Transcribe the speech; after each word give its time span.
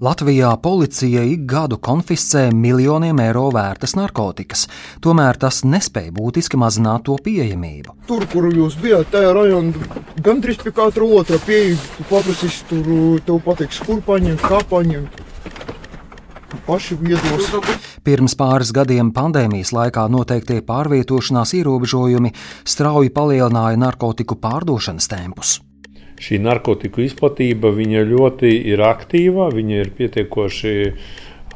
Latvijā 0.00 0.50
policija 0.60 1.22
ik 1.24 1.46
gadu 1.48 1.78
konfiscē 1.80 2.50
miljoniem 2.52 3.16
eiro 3.24 3.46
vērtas 3.54 3.94
narkotikas, 3.96 4.66
tomēr 5.00 5.38
tas 5.40 5.62
nespēja 5.64 6.12
būtiski 6.12 6.60
mazināt 6.60 7.06
to 7.08 7.16
pieejamību. 7.24 7.94
Tur, 8.10 8.26
kur 8.28 8.50
jūs 8.52 8.76
bijāt, 8.82 9.08
tajā 9.14 9.32
rajonā, 9.32 9.88
gandrīz 10.20 10.60
pie 10.60 10.74
katra 10.76 11.08
otra 11.16 11.40
pieeja, 11.46 11.78
paprasīs, 12.10 12.60
tur 12.68 12.84
tev 13.24 13.40
pateiks, 13.46 13.80
kur 13.88 14.02
paņemt, 14.04 14.44
kā 14.44 14.60
paņemt. 14.68 15.22
Paši 16.66 16.96
viedos. 17.00 17.48
Pirms 18.04 18.36
pāris 18.36 18.72
gadiem 18.76 19.14
pandēmijas 19.16 19.72
laikā 19.76 20.04
noteiktie 20.12 20.60
pārvietošanās 20.66 21.54
ierobežojumi 21.56 22.34
strauji 22.68 23.14
palielināja 23.16 23.80
narkotiku 23.80 24.36
pārdošanas 24.44 25.08
tempus 25.10 25.60
šī 26.22 26.40
narkotiku 26.42 27.04
izplatība 27.04 27.72
ļoti 27.76 28.50
ir 28.72 28.82
aktīva, 28.82 29.50
viņa 29.54 29.80
ir 29.82 29.90
pietiekoši 29.96 30.76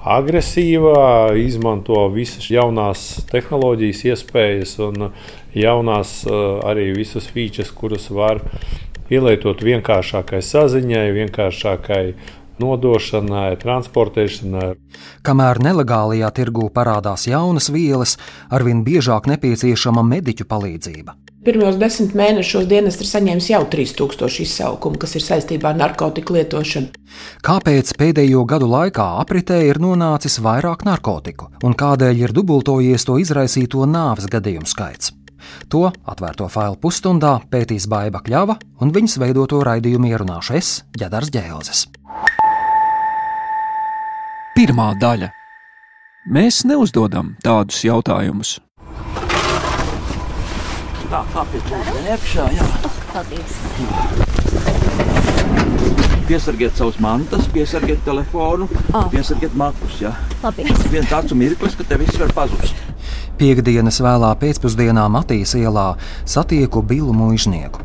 agresīva, 0.01 1.33
izmanto 1.37 2.09
visas 2.15 2.49
jaunās 2.51 3.25
tehnoloģijas, 3.31 4.05
iespējas 4.13 4.79
un 4.81 5.11
jaunās 5.55 6.25
arī 6.65 6.91
visas 6.97 7.29
features, 7.29 7.71
kuras 7.71 8.09
var 8.11 8.41
pielietot 9.11 9.63
vienkāršākai 9.67 10.41
saziņai, 10.41 11.09
vienkāršākai 11.17 12.05
nodošanai, 12.61 13.57
transportēšanai. 13.61 14.75
Kamēr 15.27 15.61
nelegālajā 15.65 16.31
tirgū 16.37 16.69
parādās 16.75 17.27
jaunas 17.29 17.71
vielas, 17.73 18.17
arvien 18.53 18.85
biežāk 18.87 19.29
nepieciešama 19.33 20.05
mediķu 20.07 20.49
palīdzība. 20.49 21.17
Pirmos 21.41 21.79
desmit 21.81 22.11
mēnešos 22.13 22.67
dienas 22.69 22.99
ir 23.01 23.09
saņēmis 23.09 23.47
jau 23.49 23.63
3000 23.73 24.43
izsaukumu, 24.45 24.99
kas 25.01 25.15
ir 25.17 25.23
saistībā 25.25 25.71
ar 25.71 25.79
narkotiku 25.79 26.35
lietošanu. 26.37 26.91
Kāpēc 27.47 27.95
pēdējo 27.97 28.43
gadu 28.45 28.69
laikā 28.69 29.07
apritē 29.23 29.63
ir 29.65 29.81
nonācis 29.81 30.37
vairāk 30.45 30.85
narkotiku 30.85 31.49
un 31.65 31.79
kādēļ 31.81 32.21
ir 32.27 32.37
dubultojies 32.37 33.09
to 33.09 33.17
izraisīto 33.25 33.89
nāves 33.89 34.29
gadījumu 34.29 34.69
skaits? 34.69 35.15
To 35.73 35.87
atvērto 35.89 36.45
failu 36.53 36.77
pusstundā 36.77 37.39
pētīs 37.49 37.89
Baiva 37.89 38.21
Kļava 38.21 38.59
un 38.85 38.93
viņas 38.93 39.17
veidoto 39.25 39.65
raidījumu 39.65 40.13
ierunāšu 40.13 40.61
es, 40.61 40.77
Ģedars 40.93 41.33
Ģēlzes. 41.33 41.87
Pirmā 44.61 44.93
daļa. 45.01 45.33
Mēs 46.29 46.67
neuzdodam 46.69 47.39
tādus 47.41 47.81
jautājumus. 47.89 48.59
Tā 51.11 51.25
kā 51.33 51.43
pie 51.51 51.59
ūdeni 51.75 52.13
iekšā, 52.15 52.43
jā. 52.55 52.67
Paldies. 53.11 53.55
Piesargiet 56.29 56.77
savus 56.79 57.01
mantas, 57.03 57.49
piesargiet 57.51 58.05
telefonu, 58.07 58.69
oh. 58.95 59.09
piesargiet 59.11 59.57
matus, 59.59 59.97
jā. 60.05 60.13
Labi. 60.45 60.69
Viens 60.93 61.09
tāds 61.11 61.35
mirklis, 61.35 61.75
ka 61.75 61.83
te 61.89 61.99
viss 61.99 62.15
var 62.21 62.31
pazust. 62.37 62.79
Piektdienas 63.41 63.99
vēlā 64.05 64.31
pēcpusdienā 64.39 65.09
Matīs 65.11 65.57
ielā 65.59 65.89
satieku 66.23 66.85
Bilu 66.87 67.17
Mūžnieku. 67.17 67.83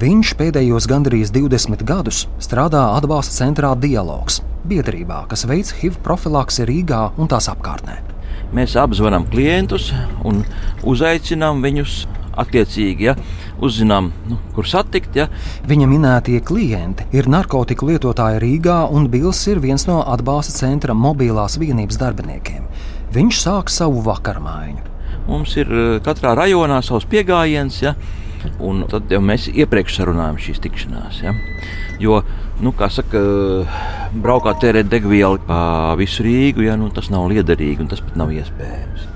Viņš 0.00 0.32
pēdējos 0.40 0.88
gandrīz 0.88 1.34
20 1.34 1.84
gadus 1.84 2.24
strādā 2.40 2.86
atbalsta 2.96 3.36
centrā 3.36 3.74
Dialogs, 3.76 4.40
biedrībā, 4.64 5.26
kas 5.28 5.44
veic 5.44 5.74
HIV 5.82 6.00
profilaksi 6.08 6.64
Rīgā 6.72 7.04
un 7.20 7.28
tās 7.28 7.52
apkārtnē. 7.52 8.00
Mēs 8.56 8.80
apzvanām 8.80 9.28
klientus 9.28 9.92
un 10.24 10.40
uzaicinām 10.88 11.60
viņus 11.64 12.00
attiecīgi 12.38 13.08
ja, 13.08 13.16
uzzinām, 13.62 14.10
nu, 14.30 14.38
kur 14.56 14.68
satikt. 14.68 15.16
Ja. 15.18 15.28
Viņa 15.68 15.88
minētie 15.90 16.40
klienti 16.44 17.06
ir 17.16 17.28
narkotiku 17.32 17.90
lietotāji 17.90 18.40
Rīgā, 18.42 18.82
un 18.90 19.10
Bils 19.12 19.42
ir 19.52 19.62
viens 19.62 19.86
no 19.88 20.00
atbalsta 20.02 20.54
centra 20.64 20.96
mobilās 20.96 21.58
vienības 21.60 22.00
darbiniekiem. 22.00 22.66
Viņš 23.12 23.44
sāk 23.44 23.70
savu 23.72 24.02
vakarmaiņu. 24.06 24.88
Mums 25.28 25.54
ir 25.60 25.70
eh, 25.70 25.94
katrā 26.04 26.34
rajonā 26.38 26.80
savs 26.82 27.06
pieejams, 27.10 27.82
ja, 27.84 27.94
un 28.62 28.82
tad 28.90 29.10
jau 29.12 29.20
mēs 29.22 29.46
iepriekš 29.52 30.00
sarunājam 30.00 30.40
šīs 30.42 30.62
tikšanās. 30.64 31.22
Ja. 31.22 31.36
Jo, 32.02 32.22
nu, 32.64 32.72
kā 32.74 32.88
saka, 32.90 33.20
braukāt 34.24 34.62
tērēt 34.64 34.90
degvielu 34.90 35.42
pa 35.46 35.94
visu 36.00 36.26
Rīgu, 36.26 36.66
ja, 36.66 36.76
nu, 36.80 36.90
tas 36.94 37.12
nav 37.12 37.28
liederīgi 37.30 37.84
un 37.84 37.92
tas 37.92 38.02
pat 38.02 38.18
nav 38.18 38.34
iespējams. 38.34 39.11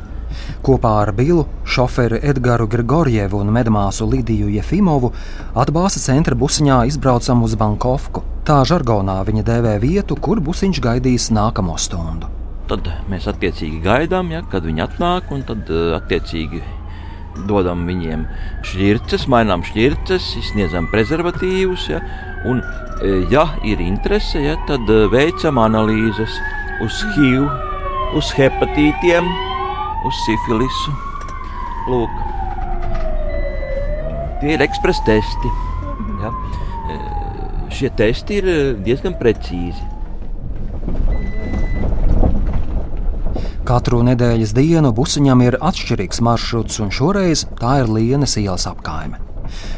Kopā 0.67 0.97
ar 1.05 1.13
Bilu, 1.15 1.45
šoferi 1.63 2.19
Edgars 2.27 2.67
Grigorjevu 2.67 3.39
un 3.39 3.53
medmāsu 3.55 4.09
Lidiju 4.11 4.49
Jefimovu 4.51 5.13
atbalsta 5.63 6.01
centra 6.03 6.35
busiņā 6.35 6.81
izbraucam 6.91 7.45
uz 7.47 7.55
Bankovku. 7.61 8.25
Tā 8.49 8.57
žargonā 8.67 9.21
viņa 9.29 9.45
dēvē 9.47 9.77
vietu, 9.85 10.17
kur 10.19 10.43
busiņš 10.43 10.83
gaidīs 10.83 11.29
nākamo 11.31 11.79
stundu. 11.79 12.27
Tad 12.67 12.91
mēs 13.07 13.31
attiecīgi 13.31 13.79
gaidām, 13.87 14.35
ja, 14.35 14.43
kad 14.51 14.67
viņi 14.67 14.83
atnāk, 14.89 15.31
un 15.31 15.47
tad 15.47 15.71
eh, 15.71 15.95
attiecīgi 16.01 16.65
dodam 17.47 17.87
viņiem 17.87 18.27
šķirces, 18.67 19.31
mainām 19.31 19.63
šķirces, 19.71 20.33
izsniedzam 20.43 20.91
prezervatīvus. 20.91 21.91
Ja, 21.95 22.03
un, 22.43 22.67
eh, 23.07 23.23
ja 23.31 23.53
ir 23.63 23.87
interese, 23.87 24.43
ja, 24.43 24.59
tad 24.67 24.91
eh, 24.91 25.07
veicam 25.15 25.63
analīzes 25.63 26.41
uz 26.83 27.05
HIV, 27.15 27.47
uz 28.19 28.35
hepatītiem, 28.35 29.31
uz 30.05 30.23
sifilisu. 30.27 30.95
Lūk. 31.89 32.23
Tie 34.43 34.53
ir 34.53 34.65
ekspresa 34.67 35.05
testi. 35.07 35.53
Ja? 36.21 36.33
E, 36.93 36.97
šie 37.73 37.91
testi 37.97 38.41
ir 38.41 38.49
e, 38.51 38.57
diezgan 38.85 39.17
precīzi. 39.21 39.95
Katru 43.67 43.99
nedēļas 44.07 44.53
dienu 44.55 44.93
busiņam 44.95 45.41
ir 45.43 45.57
atšķirīgs 45.59 46.21
maršruts, 46.23 46.79
un 46.85 46.93
šoreiz 46.95 47.49
tā 47.59 47.81
ir 47.81 47.91
Lienas 47.91 48.37
ielas 48.39 48.69
apkaime. 48.71 49.19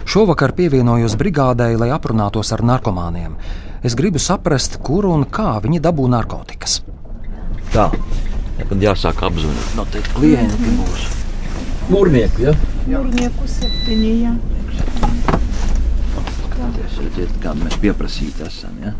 Šovakar 0.08 0.52
pievienojos 0.56 1.16
brigādei, 1.20 1.76
lai 1.80 1.88
aprunātos 1.94 2.52
ar 2.52 2.64
narkomāniem. 2.64 3.38
Es 3.84 3.96
gribu 3.96 4.20
saprast, 4.20 4.80
kur 4.84 5.06
un 5.08 5.24
kā 5.24 5.54
viņi 5.64 5.80
dabū 5.84 6.08
narkotikas. 6.10 6.82
Tā, 7.72 7.88
Kad 8.58 8.82
jāsāk 8.82 9.22
apzvanīt 9.28 9.74
no 9.78 9.84
tiem 9.92 10.06
klienti 10.16 10.72
mūsu. 10.76 11.14
Mūrnieku, 11.88 12.42
ja? 12.48 12.54
Mūrnieku 12.88 13.48
septiņi, 13.48 14.10
jā. 14.24 14.34
Skaties, 16.42 16.98
redziet, 17.04 17.36
kā 17.44 17.54
mēs 17.56 17.78
pieprasīti 17.80 18.44
esam, 18.48 18.74
ja? 18.84 18.92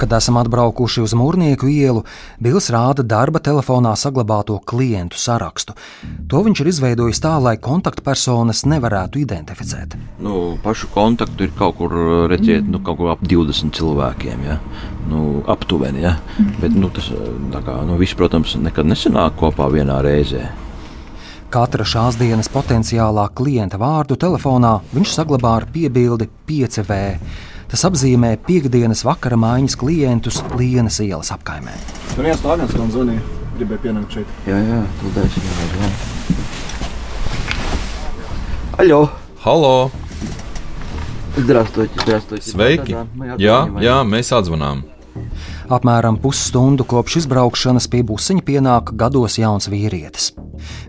Kad 0.00 0.12
esam 0.16 0.38
atbraukuši 0.40 1.02
uz 1.04 1.12
mūrnieku 1.12 1.68
ielu, 1.68 2.00
Bils 2.40 2.70
rāda 2.72 3.04
darba 3.04 3.42
telefonā 3.44 3.90
saglabāto 4.00 4.54
klientu 4.64 5.18
sarakstu. 5.20 5.74
To 6.30 6.40
viņš 6.46 6.62
ir 6.62 6.70
izveidojis 6.70 7.20
tā, 7.20 7.34
lai 7.36 7.58
kontaktpersonas 7.60 8.64
nevarētu 8.64 9.20
identificēt. 9.20 9.98
Nu, 10.24 10.56
pašu 10.64 10.88
kontaktu 10.94 11.44
ir 11.44 11.52
kaut 11.58 11.76
kur, 11.82 11.92
redziet, 12.32 12.64
nu, 12.64 12.80
kaut 12.86 12.96
kur 13.02 13.12
ap 13.12 13.26
20 13.28 13.76
cilvēkiem. 13.76 14.48
Ja? 14.48 14.56
Nu, 15.10 15.42
aptuveni, 15.52 16.00
ja? 16.06 16.16
bet 16.62 16.72
nu, 16.72 16.88
tas 16.88 17.12
kā, 17.12 17.76
nu, 17.84 18.00
viss, 18.00 18.16
protams, 18.16 18.56
nekad 18.56 18.88
nesanāk 18.88 19.36
kopā 19.42 19.68
vienā 19.68 20.00
reizē. 20.06 20.48
Katra 21.52 21.84
šās 21.84 22.16
dienas 22.16 22.48
potenciālā 22.48 23.26
klienta 23.36 23.76
vārdu 23.76 24.16
telefonā 24.16 24.76
viņš 24.94 25.14
saglabā 25.18 25.56
ar 25.60 25.68
piebildi 25.74 26.30
5V. 26.48 27.00
Tas 27.71 27.83
apzīmē 27.89 28.35
piekdienas 28.45 29.03
vakara 29.07 29.37
mājas 29.39 29.75
klientus 29.79 30.41
Lienas 30.55 31.01
ielas 31.03 31.31
apkaimē. 31.35 31.73
Tur 32.13 32.27
viens 32.27 32.43
no 32.45 32.53
agentiem 32.53 32.91
zvanīja, 32.93 33.25
gribēja 33.57 33.83
pienākt 33.87 34.19
šeit. 34.19 34.33
Jā, 34.47 34.59
jā, 34.61 34.81
tūlīt 35.01 35.39
jā. 35.81 35.91
Aļo! 38.83 39.05
Halo! 39.45 39.91
Здравствуйте, 41.37 41.99
здравствуйте. 42.01 42.49
Sveiki! 42.49 42.95
Jā, 43.43 43.57
jā, 43.83 43.97
mēs 44.07 44.31
atzvanām. 44.35 44.85
Apmēram 45.65 46.19
pusstundu 46.21 46.85
kopš 46.87 47.21
izbraukšanas 47.23 47.87
pie 47.91 48.03
busiņa 48.05 48.43
pienāk 48.45 48.93
gados 48.99 49.39
jauns 49.41 49.69
vīrietis. 49.71 50.31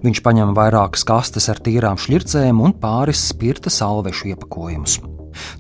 Viņš 0.05 0.23
paņem 0.27 0.55
vairākas 0.57 1.07
kastes 1.09 1.49
ar 1.53 1.63
tīrām 1.65 1.99
šķircēm 2.01 2.61
un 2.63 2.77
pāris 2.81 3.27
spirta 3.33 3.73
salvešu 3.73 4.35
iepakojumus. 4.35 5.01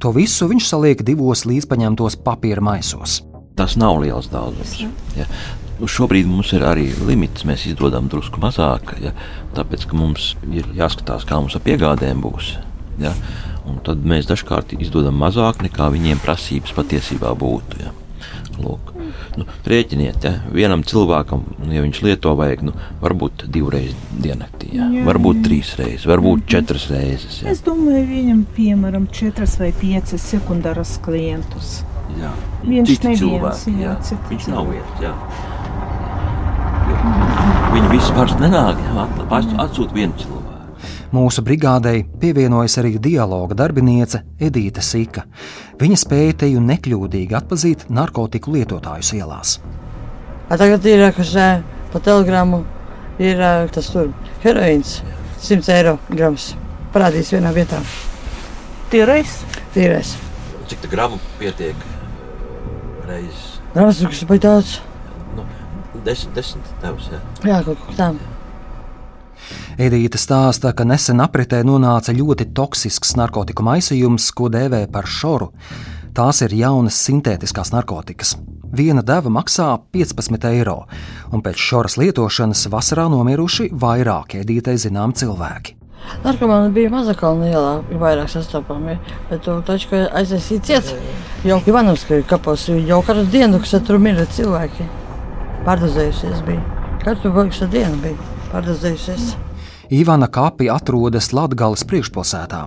To 0.04 0.14
visu 0.16 0.48
viņš 0.52 0.70
saliek 0.74 1.04
divos 1.06 1.46
līdzpaņemtos 1.50 2.20
papīra 2.26 2.64
maisos. 2.64 3.22
Tas 3.60 3.76
nav 3.80 4.00
liels 4.04 4.30
daudzums. 4.32 4.86
Ja. 5.18 5.28
Šobrīd 5.82 6.28
mums 6.30 6.52
ir 6.54 6.64
arī 6.66 6.92
limits. 7.08 7.46
Mēs 7.48 7.66
izdodam 7.72 8.08
drusku 8.12 8.42
mazāk, 8.42 8.94
ja, 9.02 9.16
tāpēc 9.58 9.88
ka 9.90 9.98
mums 9.98 10.36
ir 10.54 10.68
jāskatās, 10.78 11.26
kā 11.28 11.40
mums 11.42 11.58
ar 11.58 11.66
piegādēm 11.66 12.22
būs. 12.22 12.54
Ja. 13.02 13.16
Un 13.70 13.82
tad 13.86 14.02
mēs 14.06 14.30
dažkārt 14.30 14.76
izdodam 14.78 15.18
mazāk 15.22 15.62
nekā 15.66 15.90
viņiem 15.94 16.22
prasības 16.24 16.74
patiesībā 16.78 17.34
būtu. 17.38 17.82
Ja. 17.82 17.94
Lūk. 18.62 18.91
Nu, 19.40 19.46
rēķiniet, 19.68 20.26
ja 20.28 20.32
vienam 20.52 20.82
cilvēkam, 20.88 21.46
ja 21.72 21.84
viņš 21.86 22.02
lieto, 22.04 22.34
vajag 22.36 22.66
nu, 22.68 22.74
varbūt 23.00 23.46
divreiz 23.54 23.94
diennaktī, 24.12 24.74
ja. 24.76 24.90
jā, 24.92 25.06
varbūt 25.08 25.40
jā. 25.40 25.46
trīs 25.46 25.72
reizes, 25.80 26.08
varbūt 26.10 26.44
četras 26.52 26.90
reizes. 26.92 27.40
Ja. 27.44 27.54
Es 27.54 27.64
domāju, 27.64 28.04
viņam 28.10 28.44
piemēram 28.58 29.08
četras 29.16 29.56
vai 29.62 29.72
piecas 29.78 30.26
sekundāras 30.34 30.98
klientus. 31.06 31.80
Jā. 32.20 32.34
Viņš 32.66 32.92
neviens, 32.92 33.24
cilvēki, 33.24 33.78
jā, 33.80 33.88
jā. 33.88 33.96
citi 34.10 34.34
Viņš 34.34 34.52
nav 34.52 34.68
viens. 34.74 35.02
Jā. 35.06 35.16
Viņi 37.72 37.88
visi 37.94 38.14
parasti 38.18 38.44
nenāk, 38.44 38.84
atsūta 39.32 39.96
vienu 39.96 40.14
cilvēku. 40.20 40.41
Mūsu 41.12 41.44
brigādei 41.44 42.06
pievienojas 42.22 42.78
arī 42.80 42.94
dialoga 43.04 43.58
darbiniece 43.60 44.22
Edīte 44.40 44.80
Sika. 44.80 45.26
Viņa 45.82 45.98
spēja 46.00 46.38
te 46.40 46.48
jau 46.48 46.62
nekļūdīgi 46.64 47.36
atpazīt 47.36 47.84
narkotiku 47.92 48.54
lietotājus 48.56 49.12
ielās. 49.18 49.58
A 50.48 50.56
tagad 50.60 50.88
ir, 50.88 51.04
kas 51.16 51.34
pa 51.92 52.00
telegramu 52.00 52.62
ir 53.20 53.44
tas 53.76 53.92
tur 53.92 54.14
heroīns 54.46 55.02
100 55.44 55.76
eiro 55.76 55.98
grams. 56.08 56.54
Parādīs 56.96 57.36
vienā 57.36 57.52
vietā. 57.56 57.84
Tīrais? 58.92 59.38
Tīrais. 59.76 60.16
Cik 60.72 60.86
tā 60.86 60.92
gramu 60.92 61.20
pietiek 61.40 61.88
reizes? 63.08 63.58
Grams, 63.76 64.04
kas 64.08 64.24
ir 64.24 64.44
daudz. 64.44 64.78
Nu, 65.36 65.48
desmit, 66.06 66.36
desmit 66.40 66.76
tevs, 66.84 67.12
jā. 67.12 67.20
Jā, 67.48 67.64
kaut 67.68 67.84
kā 67.88 67.98
tā. 68.00 68.14
Edīte 69.80 70.20
stāsta, 70.20 70.74
ka 70.76 70.84
nesen 70.84 71.22
apritē 71.24 71.62
nonāca 71.64 72.12
ļoti 72.16 72.50
toksisks 72.56 73.16
narkotiku 73.16 73.64
maisījums, 73.64 74.32
ko 74.36 74.50
dēvē 74.52 74.86
par 74.92 75.08
šoru. 75.08 75.52
Tās 76.12 76.42
ir 76.44 76.52
jaunas 76.52 76.98
sintētiskās 77.06 77.72
narkotikas. 77.72 78.36
Viena 78.76 79.04
deva 79.04 79.32
maksā 79.32 79.68
15 79.96 80.48
eiro, 80.52 80.86
un 81.32 81.44
pēc 81.44 81.60
šoras 81.60 81.96
lietošanas 82.00 82.66
vasarā 82.72 83.08
nomiruši 83.12 83.70
vairāki 83.72 84.42
Edītei 84.44 84.76
zinām 84.80 85.16
cilvēki. 85.16 85.78
Narkomāni 86.26 86.74
bija 86.76 86.92
Mazakalna 86.92 87.48
ielā, 87.48 87.74
ir 87.94 88.00
vairāk 88.02 88.32
sastopami, 88.32 88.98
bet 89.30 89.44
to 89.46 89.58
taču, 89.68 89.92
ka 89.92 90.02
aiziesīt 90.20 90.68
ciet. 90.68 90.92
Jau 91.48 91.62
Ivanovska 91.68 92.20
kapos, 92.28 92.68
jau 92.72 93.00
katru 93.06 93.24
dienu, 93.32 93.62
kas 93.64 93.78
tur 93.88 94.02
mira 94.02 94.26
cilvēki. 94.36 94.90
Pārdozējusies 95.68 96.44
bija. 96.48 96.66
Katru 97.06 97.32
baigšu 97.38 97.70
dienu 97.72 98.02
bija 98.04 98.32
pārdozējusies. 98.52 99.32
Ivana 99.92 100.30
kapi 100.32 100.70
atrodas 100.72 101.34
Latvijas 101.36 101.82
priekšpilsētā. 101.84 102.62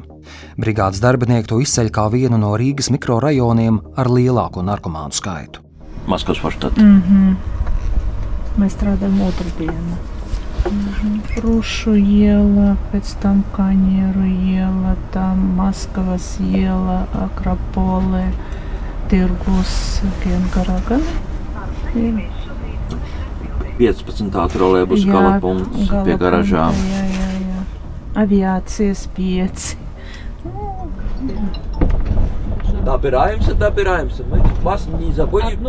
Brigādes 0.61 1.01
darbinieki 1.01 1.49
to 1.49 1.57
izceļ 1.65 1.89
kā 1.97 2.03
vienu 2.13 2.37
no 2.37 2.51
Rīgas 2.61 2.91
mikrorajoniem 2.93 3.79
ar 3.97 4.11
lielāko 4.13 4.61
narkomānu 4.61 5.17
skaitu. 5.17 5.63
Maskavas 6.05 6.43
forštat. 6.43 6.77
Mm 6.77 7.03
-hmm. 7.07 7.37
Mēs 8.61 8.77
strādājam 8.77 9.23
otru 9.29 9.49
dienu. 9.59 9.97
Mm 10.69 10.85
-hmm. 11.01 11.41
Rušu 11.43 11.97
iela, 11.97 12.77
pēc 12.93 13.15
tam 13.23 13.45
Kaņieru 13.57 14.27
iela, 14.53 14.97
tam 15.13 15.39
Maskavas 15.57 16.39
iela, 16.41 17.07
Akropole, 17.13 18.33
Tirgus, 19.09 20.03
Gengaragani. 20.25 21.05
15. 23.80 24.32
trolēbus 24.54 25.06
gala 25.08 25.38
punkts 25.44 25.92
pie 26.06 26.18
garažām. 26.20 26.76
Jā, 26.92 27.04
jā, 27.14 27.28
jā. 27.46 27.62
Aviācijas 28.24 29.06
pieci. 29.16 29.78
Dabираемся, 32.86 33.54
dabираемся. 33.54 34.24
Мы 34.24 34.42
вас 34.64 34.88
не 35.00 35.12
забудем. 35.12 35.60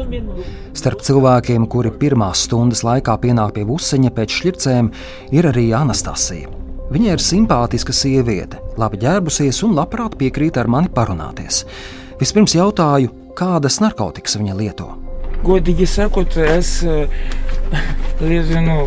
Starp 0.72 1.02
cilvēkiem, 1.02 1.66
kuri 1.66 1.90
pirmās 1.90 2.46
stundas 2.46 2.84
laikā 2.86 3.16
pienāk 3.20 3.56
pie 3.58 3.64
vuseņa 3.66 4.12
pēc 4.14 4.36
šķircēm, 4.38 4.90
ir 5.34 5.48
arī 5.50 5.66
Anastasija. 5.76 6.48
Viņa 6.90 7.12
ir 7.14 7.22
simpātiska 7.22 7.94
sieviete, 7.94 8.58
labi 8.78 8.98
ģērbusies 9.02 9.62
un 9.66 9.76
labprāt 9.76 10.16
piekrīt 10.18 10.56
ar 10.58 10.70
mani 10.70 10.90
parunāties. 10.90 11.64
Vispirms 12.18 12.56
jautāju, 12.56 13.12
kādas 13.38 13.78
narkotikas 13.82 14.38
viņa 14.40 14.56
lieto. 14.58 14.88
Godīgi 15.44 15.86
sakot, 15.86 16.34
es 16.36 16.80
lietoju 18.27 18.61
nu, 18.65 18.77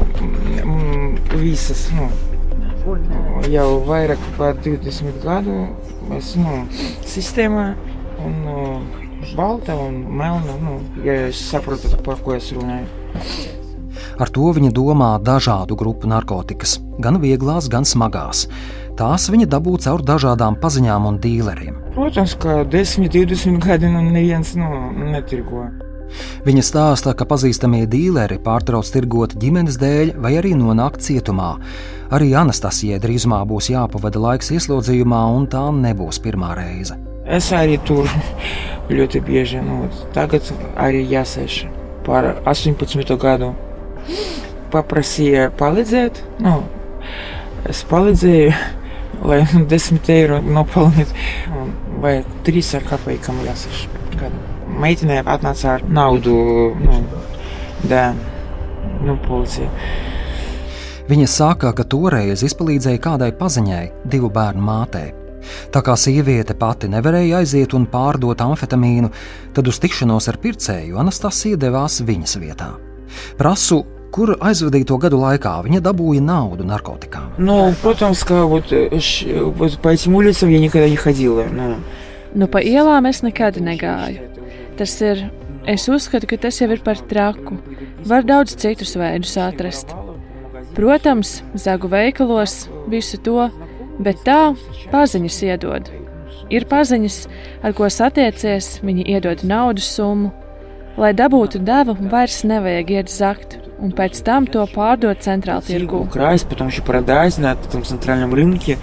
mm, 0.65 1.13
visas. 1.41 1.89
Nu, 1.97 2.09
jau 3.53 3.69
vairāk 3.89 4.23
par 4.39 4.57
20 4.65 5.21
gadu 5.25 5.67
esmu 6.17 6.57
nu, 6.63 6.89
sistēmā. 7.07 7.69
Un 8.19 8.39
uh, 8.51 9.05
balta 9.37 9.77
un 9.79 10.01
melna, 10.19 10.57
nu, 10.63 10.81
ja 11.05 11.29
es 11.29 11.39
saprotu, 11.51 11.91
par 12.05 12.19
ko 12.25 12.35
es 12.35 12.51
runāju. 12.55 12.89
Ar 14.19 14.31
to 14.35 14.49
viņa 14.55 14.73
domā 14.75 15.13
dažādu 15.23 15.77
grupu 15.79 16.11
narkotikas, 16.11 16.79
gan 16.99 17.21
vieglās, 17.23 17.69
gan 17.71 17.87
smagās. 17.87 18.49
Tās 18.99 19.29
viņa 19.31 19.47
dabū 19.47 19.77
caur 19.85 20.03
dažādām 20.03 20.57
paziņām 20.59 21.07
un 21.07 21.21
dīleriem. 21.23 21.77
Protams, 21.95 22.35
ka 22.43 22.65
10, 22.67 23.07
20 23.15 23.61
gadi 23.63 23.91
nu 23.93 24.03
neviens 24.03 24.57
nu, 24.59 24.89
netirgo. 25.13 25.69
Viņa 26.47 26.65
stāsta, 26.65 27.15
ka 27.17 27.27
pazīstamie 27.29 27.85
dīleri 27.91 28.39
pārtrauc 28.43 28.89
tirgot 28.95 29.37
ģimenes 29.41 29.79
dēļ 29.81 30.15
vai 30.23 30.37
arī 30.41 30.55
nonāk 30.59 30.99
cietumā. 31.03 31.57
Arī 32.15 32.33
Anastasijai 32.41 33.01
drīzumā 33.03 33.43
būs 33.49 33.69
jāpavada 33.73 34.21
laiks 34.23 34.53
ieslodzījumā, 34.57 35.21
un 35.37 35.47
tā 35.53 35.67
nebūs 35.75 36.23
pirmā 36.25 36.55
reize. 36.57 36.97
Es 37.29 37.51
arī 37.53 37.77
tur 37.85 38.09
ļoti 38.89 39.21
bieži, 39.27 39.61
nu, 39.61 39.91
tagad 40.17 40.49
arī 40.81 41.03
jāsēž 41.11 41.67
par 42.07 42.31
18 42.49 43.19
gadu. 43.21 43.53
Paprasīja 44.73 45.49
palīdzēt, 45.61 46.23
nu, 46.45 46.59
es 47.69 47.85
palīdzēju, 47.89 48.53
lai 49.29 49.43
10 49.75 50.13
eiro 50.17 50.41
nopelnītu, 50.45 51.27
vai 52.05 52.21
3 52.49 52.77
ar 52.81 52.89
kapekam 52.95 53.45
jāsēž 53.45 53.85
gadu 54.17 54.58
Meitenē 54.84 55.22
atnāca 55.24 55.78
ar 55.78 55.84
naudu, 55.86 56.36
nu, 56.82 57.02
da, 57.90 58.12
nu, 59.04 59.18
policija. 59.28 59.70
Viņa 61.10 61.28
saka, 61.28 61.74
ka 61.76 61.84
toreiz 61.84 62.46
izpalīdzēja 62.48 63.02
kādai 63.04 63.34
paziņai, 63.38 63.84
divu 64.10 64.32
bērnu 64.34 64.64
mātei. 64.64 65.12
Tā 65.74 65.82
kā 65.84 65.96
sieviete 66.00 66.56
pati 66.56 66.88
nevarēja 66.88 67.42
aiziet 67.42 67.74
un 67.76 67.86
pārdot 67.92 68.40
amfetamīnu, 68.42 69.10
tad 69.54 69.68
uz 69.68 69.80
tikšanos 69.84 70.30
ar 70.32 70.40
pircēju 70.44 71.02
Anastasija 71.04 71.60
devās 71.60 72.00
viņas 72.08 72.38
vietā. 72.40 72.70
Prasu, 73.38 73.82
kur 74.14 74.36
aizvadīto 74.40 74.98
gadu 75.02 75.20
laikā 75.22 75.58
viņa 75.66 75.82
dabūja 75.84 76.24
naudu 76.24 76.66
narkotikām. 76.70 77.34
Ну, 77.38 77.74
protams, 77.82 78.24
ka 78.24 78.46
вот, 78.46 78.72
š, 78.72 79.26
вот 79.58 79.78
по 79.80 79.90
этим 79.90 80.16
улицам 80.16 80.50
я 80.50 80.60
никогда 80.60 80.88
не 80.90 80.96
ходила. 80.96 81.46
Ну. 81.52 81.76
Nu, 82.34 82.48
pa 82.48 82.62
ielām 82.66 83.06
es 83.06 83.22
nekad 83.22 83.60
negāju. 83.62 84.30
tas 84.79 84.95
ir, 85.05 85.27
es 85.69 85.89
uzskatu, 85.91 86.29
ka 86.31 86.39
tas 86.47 86.61
jau 86.61 86.71
ir 86.73 86.83
par 86.85 87.01
traku. 87.11 87.59
Var 88.09 88.27
daudz 88.27 88.57
citus 88.57 88.95
veidus 88.99 89.37
atrast. 89.43 89.95
Protams, 90.77 91.41
zagu 91.59 91.91
veikalos 91.91 92.69
visu 92.91 93.19
to, 93.23 93.49
bet 93.99 94.21
tā 94.27 94.55
paziņas 94.93 95.39
iedod. 95.49 95.89
Ir 96.55 96.65
paziņas, 96.71 97.17
ar 97.67 97.75
ko 97.77 97.89
satiecies, 97.93 98.79
viņi 98.87 99.09
iedod 99.15 99.43
naudas 99.45 99.89
summu. 99.97 100.31
Lai 100.99 101.13
dabūtu 101.15 101.61
devu, 101.63 101.95
vairs 102.11 102.41
nevajag 102.49 102.89
iet 102.91 103.13
zakt, 103.13 103.59
un 103.79 103.93
pēc 103.95 104.23
tam 104.27 104.49
to 104.51 104.65
pārdot 104.73 105.21
centrālajā 105.23 105.69
tirgū. 105.69 106.07
Krājas, 106.15 106.47
potom 106.49 106.73
šī 106.75 106.83
parādāzināt, 106.89 107.69
tam 107.71 107.85
centrālajam 107.87 108.35
rinkam. 108.35 108.83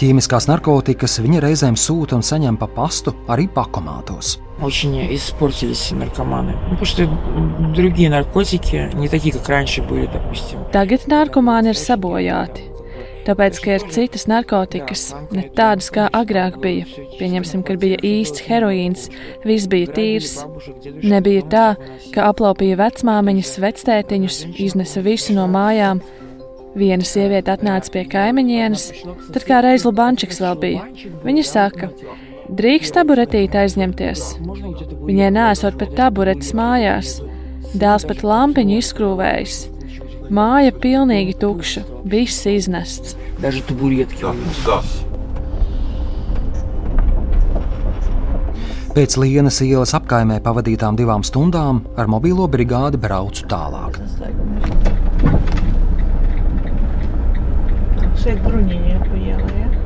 Ķīmiskās 0.00 0.46
narkotikas 0.48 1.18
viņa 1.20 1.42
reizēm 1.44 1.76
sūta 1.76 2.16
un 2.16 2.24
saņem 2.24 2.56
pa 2.60 2.68
pastu 2.72 3.12
arī 3.28 3.48
pakomātos 3.52 4.38
Очень 4.61 5.13
испортились 5.13 5.91
наркоманы. 5.91 6.53
Ну, 6.69 6.77
потому 6.77 6.85
что 6.85 7.09
другие 7.75 8.09
наркотики 8.09 8.89
не 8.93 9.09
такие, 9.09 9.33
как 9.33 9.49
раньше 9.49 9.81
были, 9.81 10.07
допустим. 10.07 10.59
Tagad 10.71 11.07
narkomāni 11.07 11.73
ir 11.73 11.79
sabojāti. 11.79 12.71
Tāpēc, 13.25 13.57
ka 13.57 13.71
ir 13.73 13.85
citas 13.89 14.27
narkotikas, 14.29 15.07
ne 15.33 15.47
tādas 15.57 15.89
kā 15.89 16.05
agrāk 16.13 16.59
bija. 16.61 16.85
Pieņemsim, 17.17 17.63
ka 17.65 17.73
bija 17.81 17.97
īsts 18.05 18.43
heroīns, 18.45 19.07
viss 19.43 19.65
bija 19.71 19.89
tīrs. 19.95 20.35
Nebija 21.01 21.45
tā, 21.49 21.65
ka 22.13 22.29
aplaupīja 22.29 22.77
vecmāmiņas, 22.83 23.55
vectētiņus, 23.63 24.37
iznesa 24.61 25.01
visu 25.01 25.33
no 25.33 25.47
mājām. 25.49 26.03
Viena 26.77 27.07
sieviete 27.07 27.53
atnāca 27.55 27.89
pie 27.91 28.03
kaimiņienes, 28.11 28.85
tad 29.33 29.47
kā 29.47 29.63
reiz 29.63 29.87
Lubančiks 29.87 30.41
vēl 30.43 30.57
bija. 30.61 30.85
Viņa 31.25 31.45
saka, 31.49 31.89
Drīkst 32.50 32.96
taburetīt 32.96 33.54
aizņemties. 33.54 34.22
Viņai 35.06 35.28
nesot 35.36 35.76
pat 35.78 35.92
taburetes 35.98 36.50
mājās. 36.56 37.20
Dēls 37.78 38.06
pat 38.08 38.24
lampiņu 38.26 38.80
izskrūvējis. 38.80 39.58
Māja 40.34 40.72
pilnīgi 40.74 41.36
tukša, 41.38 41.84
viss 42.10 42.46
iznests. 42.50 43.14
Daži 43.42 43.62
tuburietki 43.68 44.24
jau 44.24 44.34
mums. 44.34 44.98
Pēc 48.90 49.14
Lienas 49.22 49.60
ielas 49.62 49.94
apkaimē 49.94 50.40
pavadītām 50.42 50.98
divām 50.98 51.22
stundām 51.26 51.84
ar 51.94 52.10
mobilo 52.10 52.48
brigādi 52.50 52.98
braucu 52.98 53.46
tālāk. 53.50 54.00
Šeit 58.18 58.42
bruņiņa. 58.42 59.09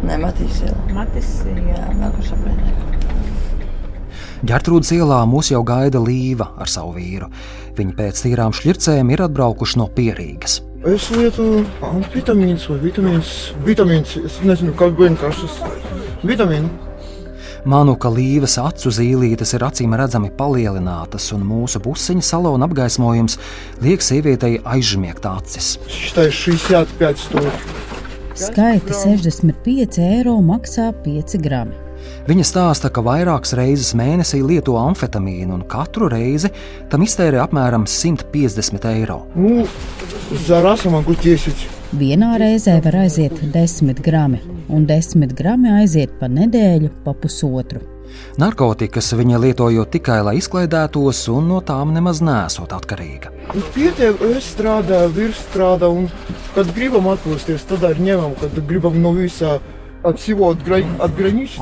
Nē, 0.05 0.19
Matīs 0.21 0.61
iela. 0.67 0.81
Matis 0.93 1.31
iela. 1.49 1.73
Jā. 1.73 2.95
Ģertrūdas 4.45 4.91
ielā 4.93 5.23
mūs 5.25 5.49
jau 5.55 5.63
gaida 5.65 6.01
Līva 6.05 6.51
ar 6.61 6.69
savu 6.69 6.99
vīru. 6.99 7.31
Viņi 7.79 7.95
pēc 7.97 8.21
tīrām 8.27 8.53
šķircēm 8.53 9.13
ir 9.15 9.25
atbraukuši 9.25 9.81
no 9.81 9.87
Pierīgas. 9.95 10.59
Es 10.85 11.07
lietoju 11.15 11.63
vitamīnus 12.13 12.67
vai 12.69 12.77
vitamīnus. 12.83 13.31
Vitamīns, 13.65 14.19
es 14.21 14.37
nezinu, 14.45 14.75
kā 14.77 14.91
vienkārši 14.93 15.49
vitamīnu. 16.29 16.69
Manu, 17.65 17.95
ka 17.97 18.11
līves 18.13 18.59
acu 18.61 18.93
zīlītes 18.93 19.55
ir 19.57 19.65
acīm 19.65 19.97
redzami 19.97 20.29
palielinātas, 20.37 21.31
un 21.33 21.47
mūsu 21.49 21.81
pusiņa 21.81 22.27
salona 22.29 22.69
apgaismojums 22.69 23.39
liek 23.81 24.05
sievietei 24.05 24.59
aizžmiegt 24.61 25.25
acis. 25.31 25.79
Šitai 25.89 26.29
65 26.29 27.25
stūri. 27.25 27.84
Skaiti 28.35 28.91
65 28.91 30.01
eiro 30.03 30.33
maksā 30.43 30.89
5 31.05 31.37
grami. 31.39 31.77
Viņa 32.27 32.47
stāsta, 32.49 32.91
ka 32.91 33.05
vairākas 33.07 33.55
reizes 33.55 33.93
mēnesī 33.95 34.41
lieto 34.43 34.75
amfetamīnu, 34.81 35.55
un 35.55 35.63
katru 35.71 36.09
reizi 36.11 36.51
tam 36.91 37.07
iztērē 37.07 37.39
apmēram 37.45 37.87
150 37.87 38.91
eiro. 38.91 39.21
Nu, 39.39 39.69
Zarasa 40.49 40.91
man 40.91 41.07
gut 41.07 41.23
10. 41.23 41.65
Vienā 41.95 42.35
reizē 42.43 42.81
var 42.83 43.05
aiziet 43.05 43.39
10 43.55 44.03
grami, 44.03 44.43
un 44.67 44.89
10 44.91 45.31
grami 45.39 45.71
aiziet 45.79 46.19
pa 46.19 46.27
nedēļu, 46.27 46.91
pa 47.07 47.15
pusotru. 47.15 47.94
Narkotikas 48.41 49.13
viņa 49.15 49.39
lietoja 49.39 49.85
tikai, 49.87 50.19
lai 50.27 50.37
izklaidētos, 50.41 51.21
un 51.31 51.49
no 51.53 51.61
tām 51.63 51.93
nemaz 51.95 52.19
nesot 52.25 52.73
atkarīga. 52.75 53.31
Nu, 53.55 53.63
Pietiek, 53.77 54.19
es 54.35 54.49
strādāju, 54.57 55.13
virs 55.15 55.39
strādāju, 55.51 56.03
un 56.03 56.11
kad 56.57 56.67
gribam 56.75 57.07
atpūsties, 57.13 57.67
tad 57.71 57.87
arī 57.87 58.09
ņemam, 58.11 58.35
kad 58.41 58.59
gribam 58.67 58.99
no 59.03 59.15
visā. 59.17 59.61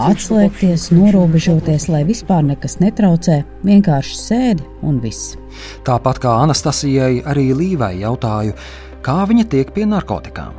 Atslēgties, 0.03 0.89
norobežoties, 0.91 1.85
lai 1.87 2.01
vispār 2.09 2.43
nekas 2.49 2.75
netraucē, 2.83 3.37
vienkārši 3.63 4.19
sēdi 4.19 4.67
un 4.83 4.99
viss. 5.05 5.37
Tāpat 5.87 6.19
kā 6.25 6.33
Anastasijai, 6.43 7.23
arī 7.23 7.55
Līvai 7.55 7.93
jautāju, 8.01 8.59
kā 9.07 9.21
viņa 9.31 9.47
tiek 9.55 9.71
pie 9.71 9.87
narkotikām. 9.87 10.59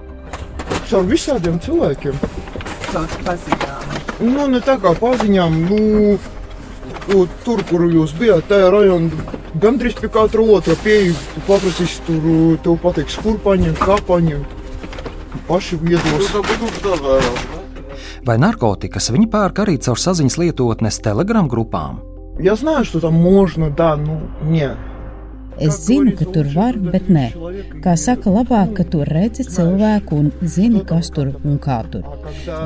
Caur 0.88 1.04
visādiem 1.12 1.60
cilvēkiem. 1.60 2.16
Tāds 2.94 3.20
pazīstams. 3.28 3.63
Nu, 4.23 4.49
ne 4.51 4.61
tā 4.65 4.79
kā 4.83 4.95
paziņām, 4.99 5.59
nu, 5.69 6.17
tur, 7.45 7.63
kur 7.69 7.87
jūs 7.91 8.15
bijāt, 8.19 8.49
tajā 8.51 8.71
rajonā, 8.75 9.27
gandrīz 9.61 9.99
pie 10.01 10.11
katra 10.13 10.45
otra 10.59 10.77
pieeja, 10.85 11.15
paprasīs 11.47 12.01
tur, 12.07 12.25
tev 12.65 12.81
pateiks, 12.83 13.21
kur 13.23 13.39
paņemt, 13.45 13.85
kā 13.85 14.01
paņemt. 14.09 14.57
Paši 15.49 15.79
viedos 15.81 16.35
vai 18.29 18.37
narkotikas 18.41 19.09
viņi 19.15 19.29
pērk 19.33 19.63
arī 19.65 19.79
caur 19.81 20.01
saziņas 20.01 20.37
lietotnes 20.43 21.01
Telegram 21.05 21.49
grupām. 21.49 22.03
Я 22.39 22.55
знаю, 22.55 22.85
что 22.85 23.01
там 23.01 23.15
можно, 23.15 23.71
да, 23.71 23.97
ну, 23.97 24.21
нет. 24.43 24.77
Es 25.59 25.81
zinu, 25.83 26.13
ka 26.15 26.27
tur 26.31 26.47
var, 26.55 26.77
bet 26.79 27.09
nē. 27.11 27.25
Kā 27.83 27.97
saka, 27.99 28.31
labāk, 28.31 28.77
ka 28.77 28.85
tur 28.87 29.09
redzi 29.11 29.43
cilvēku 29.49 30.19
un 30.21 30.29
zini, 30.43 30.85
kas 30.87 31.11
tur 31.15 31.33
un 31.43 31.57
kā 31.63 31.81
tur. 31.91 32.05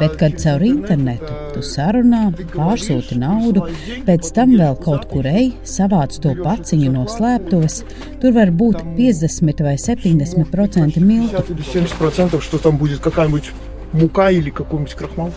Bet, 0.00 0.18
kad 0.20 0.36
caur 0.42 0.64
internetu 0.66 1.30
tu 1.54 1.62
sarunā, 1.64 2.26
pārsūti 2.52 3.16
naudu, 3.20 3.64
pēc 4.08 4.28
tam 4.36 4.52
vēl 4.60 4.76
kaut 4.84 5.06
kur 5.12 5.28
ej, 5.30 5.54
savāc 5.64 6.18
to 6.20 6.34
paciņu 6.42 6.90
no 6.92 7.06
slēptuves, 7.08 7.78
tur 8.20 8.36
var 8.36 8.52
būt 8.60 8.84
50 8.98 9.64
vai 9.64 9.78
70% 9.80 11.00
miltu. 11.00 11.56
70% 11.72 12.40
что 12.42 12.58
там 12.58 12.76
будет 12.76 13.00
какая-нибудь 13.00 13.52
мука 13.92 14.30
или 14.30 14.50
какой-нибудь 14.50 14.94
крахмал. 14.94 15.32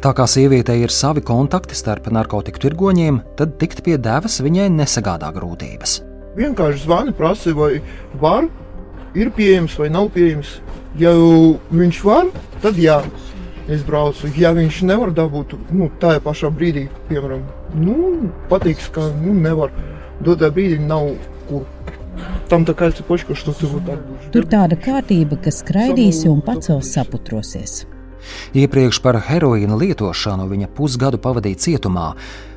Tā 0.00 0.10
kā 0.16 0.24
sievietei 0.26 0.80
ir 0.82 0.90
savi 0.90 1.20
kontakti 1.20 1.76
starp 1.76 2.08
narkotiku 2.10 2.64
tirgoņiem, 2.64 3.22
tad 3.38 3.58
tikt 3.60 3.84
pie 3.84 4.00
devas 4.00 4.40
viņai 4.40 4.70
nesagādā 4.72 5.30
grūtības. 5.36 6.09
vienkārši 6.37 6.85
zvani, 6.85 7.15
prasa, 7.17 7.53
vai 7.55 7.81
var, 8.21 8.47
ir 9.17 9.31
pieejams 9.35 9.77
vai 9.79 9.89
nav 9.93 10.11
pieejams. 10.15 10.59
Ja 10.99 11.13
viņš 11.71 12.01
var, 12.03 12.31
tad 12.63 12.79
jā, 12.79 12.99
es 13.71 13.83
braucu. 13.87 14.29
Ja 14.37 14.51
viņš 14.55 14.81
nevar 14.89 15.13
dabūt 15.15 15.55
nu, 15.71 15.89
tajā 16.01 16.21
pašā 16.23 16.51
brīdī, 16.53 16.87
piemēram, 17.09 17.45
nu, 17.79 17.95
patiks, 18.51 18.89
ka 18.93 19.07
nu, 19.21 19.35
nevar. 19.37 19.71
Dotā 20.21 20.51
brīdī 20.53 20.77
nav 20.83 21.13
kur. 21.49 21.65
Tam 22.51 22.65
tā 22.67 22.75
kā 22.77 22.89
ir 22.91 22.97
cepočka, 22.97 23.33
ka 23.33 23.53
tu 23.55 23.69
vari 23.71 23.85
tādu. 23.87 24.17
Tur 24.33 24.45
tāda 24.51 24.77
kārtība, 24.77 25.39
ka 25.41 25.53
skraidīsi 25.55 26.27
un 26.29 26.43
pacels 26.45 26.91
saputrosies. 26.93 27.85
Iepriekš 28.53 28.99
par 29.01 29.17
heroīna 29.25 29.79
lietošanu 29.79 30.45
viņa 30.51 30.69
pusgadu 30.75 31.17
pavadīja 31.23 31.63
cietumā, 31.65 32.11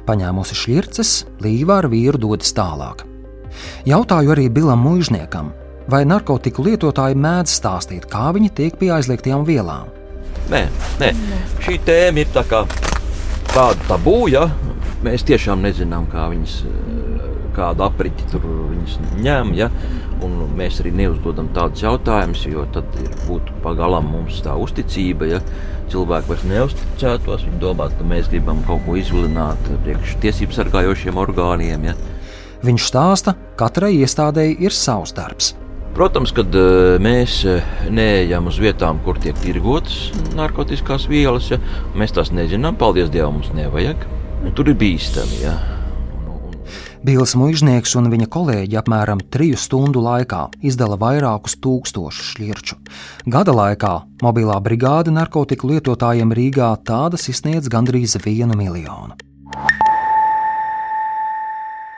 paņēmusi 0.04 0.60
šķirces, 0.60 1.16
līvā 1.46 1.80
ar 1.84 1.92
vīru 1.94 2.20
dodas 2.26 2.52
tālāk. 2.52 3.06
Jautāju 3.88 4.34
arī 4.34 4.49
Bilam 4.52 4.82
Mūžniekam, 4.84 5.52
vai 5.90 6.04
narkotiku 6.08 6.64
lietotāji 6.66 7.18
mēdz 7.18 7.58
stāstīt, 7.58 8.08
kā 8.11 8.30
viņi 8.37 8.52
tiek 8.56 8.78
pie 8.80 8.92
aizliegtajām 8.96 9.44
vielām. 9.49 9.90
Nē, 10.52 10.66
nē, 11.00 11.11
šī 11.64 11.78
tēma 11.87 12.20
ir 12.20 12.32
tā 12.34 12.44
kā 12.49 12.64
tāda 13.54 13.88
tabū, 13.88 14.25
ja 14.32 14.49
mēs 15.04 15.25
tiešām 15.28 15.62
nezinām, 15.64 16.08
kā 16.12 16.26
viņas, 16.32 16.56
kādu 17.56 17.87
apriņķi 17.87 18.32
tur 18.32 18.49
viņas 18.49 18.99
ņem. 19.20 19.54
Ja? 19.58 19.70
Un 20.25 20.38
mēs 20.56 20.80
arī 20.80 20.94
neuzdodam 20.96 21.50
tādus 21.56 21.84
jautājumus, 21.84 22.44
jo 22.49 22.64
tad 22.73 22.88
būtu 23.28 23.56
pagalam 23.64 24.06
mums 24.14 24.40
tā 24.44 24.54
uzticība. 24.61 25.28
Ja 25.34 25.40
cilvēki 25.92 26.30
vairs 26.30 26.44
neusticētos, 26.49 27.44
viņi 27.49 27.61
domātu, 27.62 27.99
ka 28.00 28.08
mēs 28.08 28.30
gribam 28.32 28.62
kaut 28.68 28.84
ko 28.87 28.96
izvilināt 28.99 29.68
priekš 29.84 30.16
tiesību 30.25 30.56
sargājošiem 30.56 31.20
orgāniem. 31.20 31.90
Ja. 31.90 31.96
Viņš 32.64 32.87
stāsta, 32.88 33.35
ka 33.59 33.68
katrai 33.68 33.92
iestādēji 34.00 34.56
ir 34.64 34.73
savs 34.73 35.12
darbs. 35.16 35.52
Protams, 35.94 36.33
kad 36.35 36.50
uh, 36.59 36.97
mēs 37.02 37.42
uh, 37.47 37.62
neejam 37.92 38.49
uz 38.50 38.56
vietām, 38.59 38.99
kur 39.04 39.21
tiek 39.23 39.37
tirgotas 39.38 40.09
narkotikas 40.35 41.06
vielas, 41.11 41.52
ja 41.52 41.61
mēs 41.94 42.16
tās 42.16 42.33
nezinām, 42.35 42.75
paldies 42.80 43.12
Dievam, 43.14 43.38
mums 43.38 43.52
nevajag. 43.54 44.02
Tur 44.56 44.73
ir 44.73 44.78
bīstami. 44.80 45.38
Ja. 45.44 45.54
Bils 47.04 47.35
Mužnieks 47.37 47.92
un 48.00 48.09
viņa 48.09 48.30
kolēģi 48.33 48.78
apmēram 48.80 49.21
triju 49.33 49.59
stundu 49.61 50.00
laikā 50.04 50.47
izdala 50.64 50.97
vairākus 51.00 51.59
tūkstošus 51.61 52.33
šķirču. 52.33 52.78
Gada 53.28 53.52
laikā 53.52 53.92
mobilā 54.25 54.56
brigāde 54.64 55.12
narkotiku 55.12 55.75
lietotājiem 55.75 56.33
Rīgā 56.33 56.73
tādas 56.88 57.28
izsniedz 57.28 57.68
gandrīz 57.68 58.16
vienu 58.25 58.56
miljonu. 58.56 59.21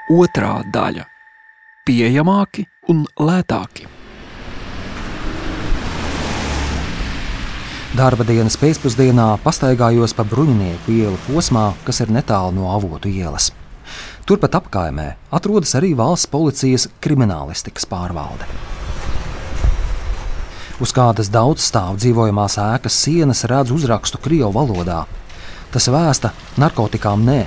Otra 0.06 0.60
daļa- 0.62 1.02
pieejamāki 1.86 2.62
un 2.92 3.00
lētāki. 3.18 3.88
Darba 7.96 8.22
dienas 8.22 8.54
pēcpusdienā 8.54 9.24
pastaigājos 9.42 10.14
pa 10.14 10.22
bruņinieku 10.22 10.94
ielu 10.94 11.18
posmā, 11.26 11.74
kas 11.84 12.00
ir 12.00 12.14
netālu 12.14 12.54
no 12.54 12.70
avotu 12.70 13.10
ielas. 13.10 13.50
Turpat 14.26 14.54
apkaimē 14.60 15.16
atrodas 15.32 15.74
arī 15.74 15.96
valsts 15.96 16.30
policijas 16.30 16.86
kriminālistikas 17.02 17.90
pārvalde. 17.90 18.46
Uz 20.78 20.92
kādas 20.92 21.32
daudzstāvu 21.34 21.98
dzīvojamās 21.98 22.60
ēkas 22.62 22.94
sienas 22.94 23.42
redz 23.42 23.74
uzrakstu 23.74 24.22
Krievu 24.22 24.52
valodā. 24.54 25.04
Tas 25.72 25.88
vēsta 25.90 26.30
narkotikām 26.56 27.26
nē, 27.26 27.46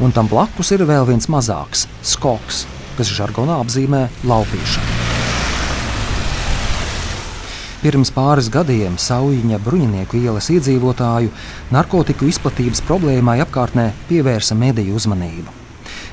un 0.00 0.12
tam 0.14 0.28
blakus 0.30 0.72
ir 0.74 0.86
vēl 0.86 1.06
viens 1.08 1.28
mazāks- 1.28 1.86
skoks, 2.12 2.66
kas 2.96 3.08
žargonā 3.08 3.58
apzīmē 3.64 4.08
laupīšanu. 4.24 5.08
Pirms 7.78 8.10
pāris 8.10 8.48
gadiem 8.50 8.96
Saujiņa 8.98 9.60
bruņinieku 9.62 10.18
ielas 10.18 10.48
iedzīvotāju 10.50 11.30
narkotiku 11.70 12.26
izplatības 12.26 12.82
problēmai 12.82 13.38
apkārtnē 13.44 13.92
pievērsa 14.08 14.56
mediju 14.58 14.96
uzmanību. 14.98 15.54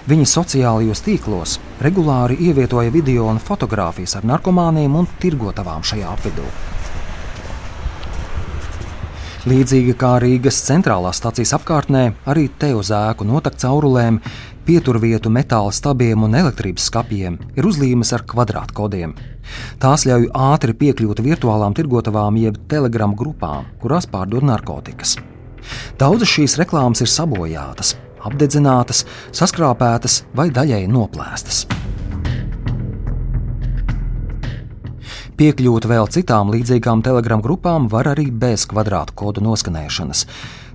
Viņi 0.06 0.28
sociālajos 0.30 1.02
tīklos 1.02 1.58
regulāri 1.82 2.38
ievietoja 2.38 2.92
video 2.94 3.26
un 3.26 3.42
fotogrāfijas 3.42 4.20
ar 4.20 4.28
narkomāniem 4.30 4.94
un 5.00 5.08
tirgotavām 5.18 5.82
šajā 5.82 6.12
apvidū. 6.14 6.46
Līdzīgi 9.46 9.94
kā 10.02 10.16
Rīgas 10.18 10.58
centrālās 10.66 11.20
stācijas 11.22 11.52
apkārtnē, 11.60 12.16
arī 12.26 12.48
te 12.58 12.72
uz 12.74 12.90
ēku 12.90 13.28
notak 13.30 13.60
caurulēm, 13.62 14.18
pieturvietu 14.66 15.30
metāla 15.30 15.70
stabiem 15.70 16.26
un 16.26 16.34
elektrības 16.40 16.88
skapiem 16.90 17.38
ir 17.54 17.68
uzlīmes 17.70 18.10
ar 18.18 18.26
kvadrātkodiem. 18.26 19.14
Tās 19.78 20.08
ļauj 20.10 20.32
ātri 20.48 20.74
piekļūt 20.82 21.22
virtuālām 21.30 21.78
tirgotavām 21.78 22.42
jeb 22.42 22.58
telegramu 22.74 23.14
grupām, 23.22 23.70
kurās 23.86 24.10
pārdod 24.10 24.50
narkotikas. 24.50 25.20
Daudzas 26.02 26.34
šīs 26.34 26.58
reklāmas 26.64 27.06
ir 27.06 27.14
sabojātas, 27.14 27.94
apdedzinātas, 28.26 29.06
saskrāpētas 29.30 30.24
vai 30.34 30.50
daļēji 30.58 30.90
noplēstas. 30.90 31.68
Piekļūt 35.36 35.84
vēl 35.92 36.06
citām 36.16 36.48
līdzīgām 36.54 37.02
telegramu 37.04 37.44
grupām 37.44 37.90
var 37.92 38.08
arī 38.08 38.30
bez 38.32 38.64
kvadrātu 38.72 39.12
kodu 39.20 39.42
noskanēšanas. 39.44 40.22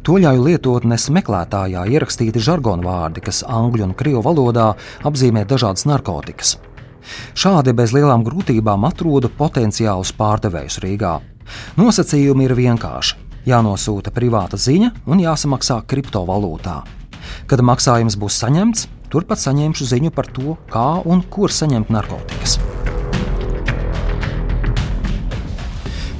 Toļāju 0.05 0.43
lietotnes 0.45 1.07
meklētājā 1.17 1.87
ierakstīti 1.88 2.43
žargonu 2.45 2.85
vārdi, 2.85 3.23
kas 3.25 3.40
angļu 3.49 3.87
un 3.87 3.95
krievu 3.97 4.21
valodā 4.26 4.67
apzīmē 5.09 5.47
dažādas 5.49 5.87
narkotikas. 5.88 6.59
Šādi 7.33 7.73
bez 7.73 7.95
lielām 7.97 8.21
grūtībām 8.26 8.85
atrodu 8.85 9.31
potenciālus 9.38 10.12
pārdevējus 10.19 10.76
Rīgā. 10.85 11.14
Nosacījumi 11.81 12.45
ir 12.45 12.55
vienkārši. 12.59 13.17
Jānosūta 13.49 14.12
privāta 14.12 14.61
ziņa 14.61 14.90
un 15.09 15.25
jāsamaksā 15.25 15.79
kriptovalūtā. 15.88 16.83
Kad 17.49 17.64
maksājums 17.64 18.21
būs 18.21 18.37
saņemts, 18.45 18.90
turpat 19.09 19.40
saņemšu 19.40 19.88
ziņu 19.95 20.12
par 20.12 20.29
to, 20.29 20.59
kā 20.69 20.90
un 21.09 21.25
kur 21.33 21.49
saņemt 21.49 21.88
narkotikas. 21.97 22.61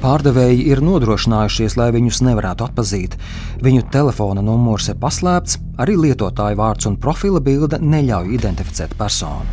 Pārdevēji 0.01 0.63
ir 0.73 0.81
nodrošinājušies, 0.81 1.75
lai 1.77 1.91
viņus 1.93 2.23
nevarētu 2.25 2.65
atpazīt. 2.65 3.19
Viņu 3.61 3.85
telefona 3.93 4.41
numurs 4.41 4.89
ir 4.89 4.97
paslēpts, 4.97 5.59
arī 5.77 5.99
lietotāja 6.01 6.57
vārds 6.57 6.89
un 6.89 6.97
profila 6.97 7.43
bilde 7.45 7.77
neļauj 7.85 8.33
identificēt 8.39 8.97
personu. 8.97 9.45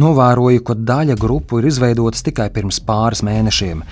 Novēroju, 0.00 0.64
ka 0.64 0.74
daļa 0.74 1.18
grupu 1.20 1.60
ir 1.60 1.68
izveidotas 1.68 2.24
tikai 2.24 2.48
pirms 2.56 2.80
pāris 2.88 3.20
mēnešiem. 3.22 3.84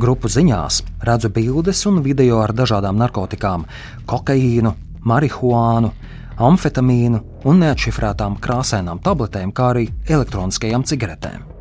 Grupu 0.00 0.32
ziņās 0.32 0.80
redzu 1.04 1.30
bildes 1.36 1.84
un 1.86 2.00
video 2.02 2.40
ar 2.42 2.56
dažādām 2.56 2.96
narkotikām, 2.98 3.68
kokaīnu, 4.08 4.72
marihuānu, 5.04 5.92
amfetamīnu 6.40 7.22
un 7.44 7.66
neatšifrētām 7.68 8.40
krāsainām 8.42 9.04
tabletēm, 9.04 9.52
kā 9.52 9.74
arī 9.76 9.90
elektroniskajām 10.08 10.88
cigaretēm. 10.88 11.53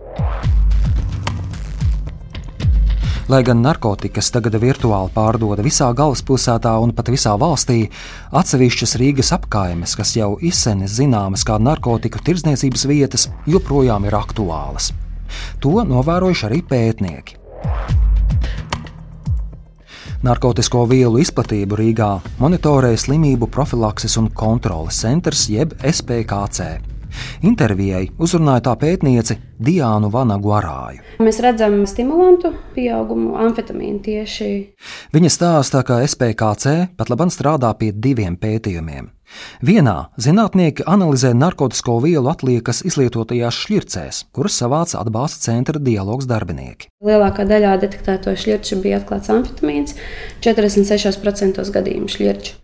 Lai 3.32 3.40
gan 3.48 3.62
narkotikas 3.64 4.28
tagad 4.36 4.58
virtuāli 4.60 5.10
pārdoda 5.16 5.64
visā 5.64 5.88
galvaspilsētā 5.96 6.74
un 6.84 6.92
pat 6.94 7.08
visā 7.10 7.32
valstī, 7.40 7.88
atsevišķas 8.36 8.98
Rīgas 9.00 9.32
apkaimes, 9.38 9.96
kas 9.96 10.12
jau 10.18 10.34
izseni 10.44 10.90
zināmas 10.92 11.48
kā 11.48 11.56
narkotiku 11.56 12.20
tirdzniecības 12.20 12.86
vietas, 12.92 13.30
joprojām 13.48 14.06
ir 14.06 14.20
aktuālas. 14.20 14.92
To 15.64 15.80
novērojuši 15.88 16.48
arī 16.50 16.62
pētnieki. 16.68 17.40
Narkotisko 20.24 20.86
vielu 20.92 21.24
izplatību 21.24 21.80
Rīgā 21.80 22.14
monitorē 22.44 22.94
slimību 23.00 23.50
profilakses 23.52 24.20
un 24.20 24.30
kontroles 24.36 25.00
centrs 25.02 25.50
jeb 25.52 25.74
SPKC. 25.80 26.93
Intervijai 27.44 28.06
uzrunāja 28.22 28.66
tā 28.70 28.76
pētniece 28.80 29.40
Diānu 29.64 30.12
Vanagu 30.14 30.54
Arāju. 30.56 31.02
Mēs 31.24 31.42
redzam 31.44 31.82
stimulantu 31.90 32.54
pieaugumu, 32.76 33.36
amfetamīnu 33.44 34.04
tieši. 34.06 34.52
Viņa 35.16 35.34
stāsta, 35.34 35.84
ka 35.88 36.02
SPKC 36.08 36.96
pat 36.98 37.12
labam 37.14 37.34
strādā 37.34 37.74
pie 37.80 37.92
diviem 37.96 38.38
pētījumiem. 38.40 39.12
Vienā 39.66 39.96
zinātnieki 40.22 40.86
analizē 40.90 41.34
narkotiku 41.38 41.98
vielu 42.04 42.30
atliekas 42.32 42.84
izlietotajās 42.88 43.60
šķircēs, 43.66 44.24
kuras 44.36 44.58
savāca 44.62 45.02
atbalsta 45.02 45.42
centra 45.48 45.82
dialogs 45.82 46.30
darbinieki. 46.30 46.92
Lielākā 47.06 47.48
daļā 47.50 47.78
detektēto 47.86 48.36
šķirču 48.38 48.82
bija 48.84 49.02
atklāts 49.02 49.32
amfetamīns, 49.34 49.98
46% 50.46 51.72
gadījumu 51.78 52.12
šķirču. 52.14 52.63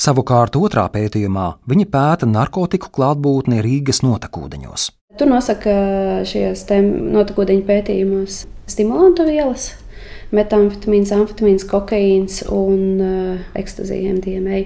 Savukārt 0.00 0.56
otrā 0.58 0.86
pētījumā 0.92 1.48
viņi 1.68 1.88
pēta 1.92 2.28
narkotiku 2.28 2.92
klātbūtni 2.94 3.62
Rīgas 3.64 4.02
notekūdeņos. 4.06 4.90
Tur 5.16 5.30
nosaka 5.30 5.74
šajos 6.28 6.66
notekūdeņu 6.68 7.64
pētījumos 7.68 8.42
stimulantu 8.68 9.24
vielas, 9.28 9.70
metamfetamīns, 10.36 11.12
amfetamīns, 11.16 11.64
kokaīns 11.70 12.42
un 12.52 12.82
uh, 13.00 13.44
ekstāzija 13.56 14.16
MDMA. 14.18 14.64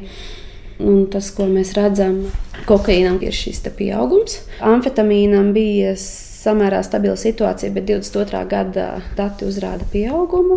Un 0.81 1.05
tas, 1.12 1.29
ko 1.37 1.45
mēs 1.45 1.75
redzam, 1.76 2.23
kokaīnam 2.64 3.19
ir 3.21 3.37
šis 3.37 3.61
pieaugums. 3.77 4.38
Amfetamīnam 4.64 5.53
bija 5.53 5.92
samērā 6.40 6.81
stabila 6.85 7.16
situācija, 7.20 7.72
bet 7.74 7.87
22. 7.88 8.42
gada 8.50 8.87
dati 9.16 9.46
uzrāda 9.48 9.87
pieaugumu. 9.92 10.57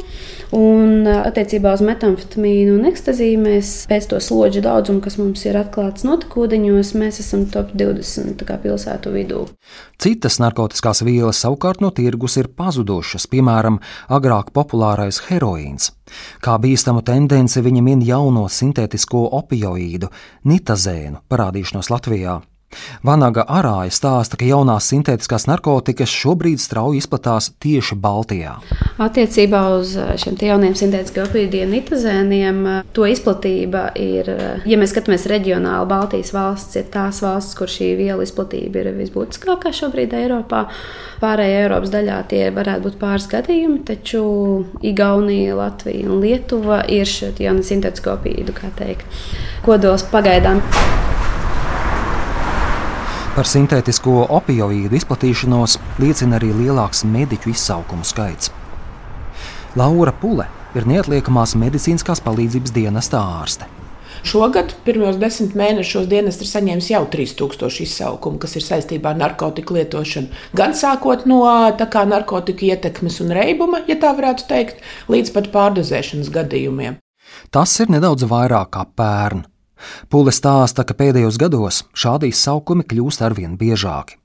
Un 0.55 1.07
attiecībā 1.09 1.73
uz 1.75 1.83
metamfetamīnu 1.85 2.77
un 2.77 2.87
ekstāziju 2.91 3.41
mēs 3.43 3.73
pēc 3.91 4.07
to 4.11 4.21
slodžu 4.23 4.63
daudzumu, 4.63 5.03
kas 5.03 5.19
mums 5.19 5.43
ir 5.47 5.59
atklāts 5.59 6.05
notekūdeņos, 6.07 6.93
mēs 6.99 7.19
esam 7.23 7.47
top 7.51 7.73
20 7.79 8.45
pilsētu 8.63 9.13
vidū. 9.13 9.43
Citas 10.01 10.39
narkotikās 10.43 11.03
vielas 11.05 11.41
savukārt 11.43 11.83
no 11.83 11.91
tirgus 11.95 12.37
ir 12.39 12.49
pazudušas, 12.55 13.27
piemēram, 13.31 13.79
agrāk 14.11 14.53
populārais 14.55 15.21
heroīns. 15.29 15.91
Kā 16.43 16.57
bīstamu 16.61 17.03
tendenci 17.05 17.63
viņa 17.63 17.83
min 17.83 18.01
jauno 18.05 18.47
sintētisko 18.51 19.27
opioīdu, 19.39 20.11
nitazēnu 20.47 21.23
parādīšanos 21.31 21.91
Latvijā. 21.93 22.41
Vanaga 23.03 23.45
Arāja 23.47 23.91
stāsta, 23.93 24.37
ka 24.39 24.47
jaunās 24.47 24.87
sintētiskās 24.91 25.47
narkotikas 25.49 26.11
šobrīd 26.13 26.61
strauji 26.61 27.01
izplatās 27.03 27.51
tieši 27.63 27.97
Baltijā. 27.99 28.55
Attiecībā 29.01 29.61
uz 29.79 29.95
eh, 29.97 30.13
šiem 30.21 30.37
jauniem 30.39 30.75
sintētiskiem 30.77 31.25
opīdiem, 31.27 31.71
nitazēniem, 31.73 32.61
eh, 32.69 32.91
to 32.95 33.07
izplatība 33.09 33.87
ir, 33.99 34.29
eh, 34.29 34.65
ja 34.69 34.79
mēs 34.79 34.93
skatāmies 34.93 35.27
reģionāli, 35.31 35.89
Baltijas 35.89 36.33
valsts 36.35 36.79
ir 36.79 36.89
tās 36.93 37.23
valstis, 37.23 37.57
kur 37.57 37.71
šī 37.71 37.93
viela 37.99 38.25
izplatība 38.25 38.83
ir 38.83 38.91
visbūtiskākā 38.99 39.73
šobrīd 39.73 40.13
Eiropā. 40.23 40.65
Pārējā 41.23 41.63
Eiropas 41.65 41.93
daļā 41.93 42.19
tie 42.31 42.43
varētu 42.55 42.87
būt 42.87 42.99
pāris 43.01 43.29
gadījumi, 43.31 43.83
taču 43.87 44.23
Igaunija, 44.83 45.55
Latvija 45.59 46.09
un 46.09 46.21
Lietuva 46.23 46.83
ir 46.91 47.09
šie 47.09 47.33
jaunie 47.39 47.65
sintētisko 47.65 48.17
opīdu, 48.17 48.55
kā 48.57 48.73
teikt, 48.77 49.07
kodols 49.65 50.05
pagaidām. 50.13 50.61
Par 53.33 53.47
sintētisko 53.49 54.27
opioīdu 54.29 54.93
izplatīšanos 54.93 55.79
liecina 55.97 56.37
arī 56.37 56.51
lielāks 56.53 56.99
mediķu 57.09 57.49
izsaukumu 57.49 58.05
skaits. 58.05 58.51
Laura 59.73 60.11
Pule 60.13 60.45
ir 60.77 60.85
neatliekamās 60.85 61.55
medicīniskās 61.57 62.21
palīdzības 62.21 62.73
dienesta 62.75 63.23
ārste. 63.39 63.65
Šogad 64.21 64.75
pirmos 64.85 65.17
desmit 65.17 65.55
mēnešos 65.57 66.05
dienas 66.11 66.37
ir 66.43 66.49
saņēmis 66.51 66.91
jau 66.91 67.01
3000 67.15 67.81
izsaukumu, 67.87 68.37
kas 68.43 68.53
ir 68.59 68.65
saistībā 68.67 69.15
ar 69.15 69.17
narkotiku 69.23 69.79
lietošanu. 69.79 70.29
Gan 70.53 70.77
sākot 70.77 71.25
no 71.25 71.41
kā, 71.81 72.03
narkotiku 72.05 72.69
ietekmes 72.69 73.17
un 73.25 73.33
reibuma, 73.33 73.81
ja 73.89 73.97
tā 73.97 74.13
varētu 74.13 74.45
teikt, 74.51 74.85
līdz 75.09 75.33
pat 75.33 75.49
pārdozēšanas 75.57 76.29
gadījumiem. 76.37 77.01
Tas 77.49 77.73
ir 77.81 77.89
nedaudz 77.89 78.29
vairāk 78.29 78.75
kā 78.77 78.85
pērn. 78.93 79.43
Pūle 80.09 80.33
stāsta, 80.33 80.85
ka 80.87 80.95
pēdējos 80.97 81.39
gados 81.41 81.83
šādi 81.93 82.31
izsaukumi 82.33 82.85
kļūst 82.87 83.23
arvien 83.25 83.57
biežāki. 83.59 84.19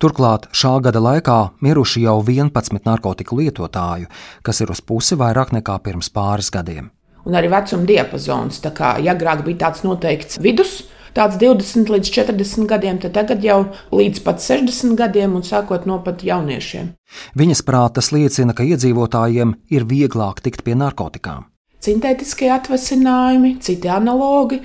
Turklāt 0.00 0.48
šā 0.56 0.78
gada 0.84 1.00
laikā 1.02 1.38
miruši 1.64 2.04
jau 2.06 2.18
11 2.24 2.84
narkotiku 2.88 3.38
lietotāju, 3.40 4.08
kas 4.42 4.62
ir 4.64 4.72
uz 4.72 4.80
pusi 4.80 5.18
vairāk 5.18 5.52
nekā 5.56 5.78
pirms 5.84 6.10
pāris 6.14 6.52
gadiem. 6.54 6.90
Un 7.28 7.36
arī 7.36 7.50
vecuma 7.52 7.84
diapazons. 7.88 8.62
Tā 8.64 8.72
kā 8.72 8.94
agrāk 9.12 9.44
bija 9.44 9.66
tāds 9.66 9.84
noteikts 9.84 10.40
vidus, 10.40 10.78
tāds 11.16 11.36
20 11.40 11.92
līdz 11.92 12.12
40 12.14 12.70
gadiem, 12.70 13.00
tad 13.02 13.16
tagad 13.18 13.44
jau 13.44 13.58
līdz 13.92 14.22
pat 14.24 14.40
60 14.44 14.96
gadiem 14.96 15.36
un 15.36 15.44
sākot 15.44 15.84
no 15.88 16.00
pat 16.04 16.24
jauniešiem. 16.24 16.94
Viņas 17.36 17.64
prātas 17.68 18.12
liecina, 18.14 18.56
ka 18.56 18.64
iedzīvotājiem 18.64 19.54
ir 19.74 19.88
vieglāk 19.88 20.40
tikt 20.44 20.64
pie 20.64 20.78
narkotikām. 20.78 21.48
Sintētiskie 21.78 22.48
atvasinājumi, 22.50 23.52
citi 23.62 23.86
analogi, 23.86 24.56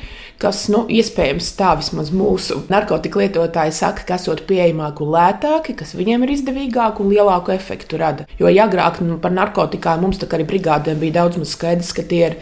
kas, 0.42 0.64
nu, 0.74 0.80
iespējams, 0.90 1.52
tā 1.60 1.76
vismaz 1.78 2.10
mūsu 2.10 2.64
narkotiku 2.74 3.22
lietotāji 3.22 3.76
saka, 3.78 4.02
ka 4.08 4.18
esot 4.18 4.42
pieejamāki 4.50 5.06
un 5.06 5.12
lētāki, 5.14 5.76
kas 5.78 5.94
viņiem 5.94 6.26
ir 6.26 6.34
izdevīgāk 6.34 7.04
un 7.04 7.12
lielāku 7.14 7.54
efektu 7.54 8.02
rada. 8.02 8.26
Jo 8.42 8.50
ja 8.50 8.66
agrāk 8.66 8.98
nu, 9.06 9.20
par 9.22 9.36
narkotikām 9.38 10.02
mums 10.02 10.18
tā 10.18 10.26
kā 10.26 10.40
arī 10.40 10.48
brigādēm 10.56 10.98
bija 11.04 11.20
daudz 11.20 11.38
maz 11.38 11.54
skaidrs, 11.54 11.94
ka 11.94 12.08
tie 12.10 12.24
ir 12.32 12.40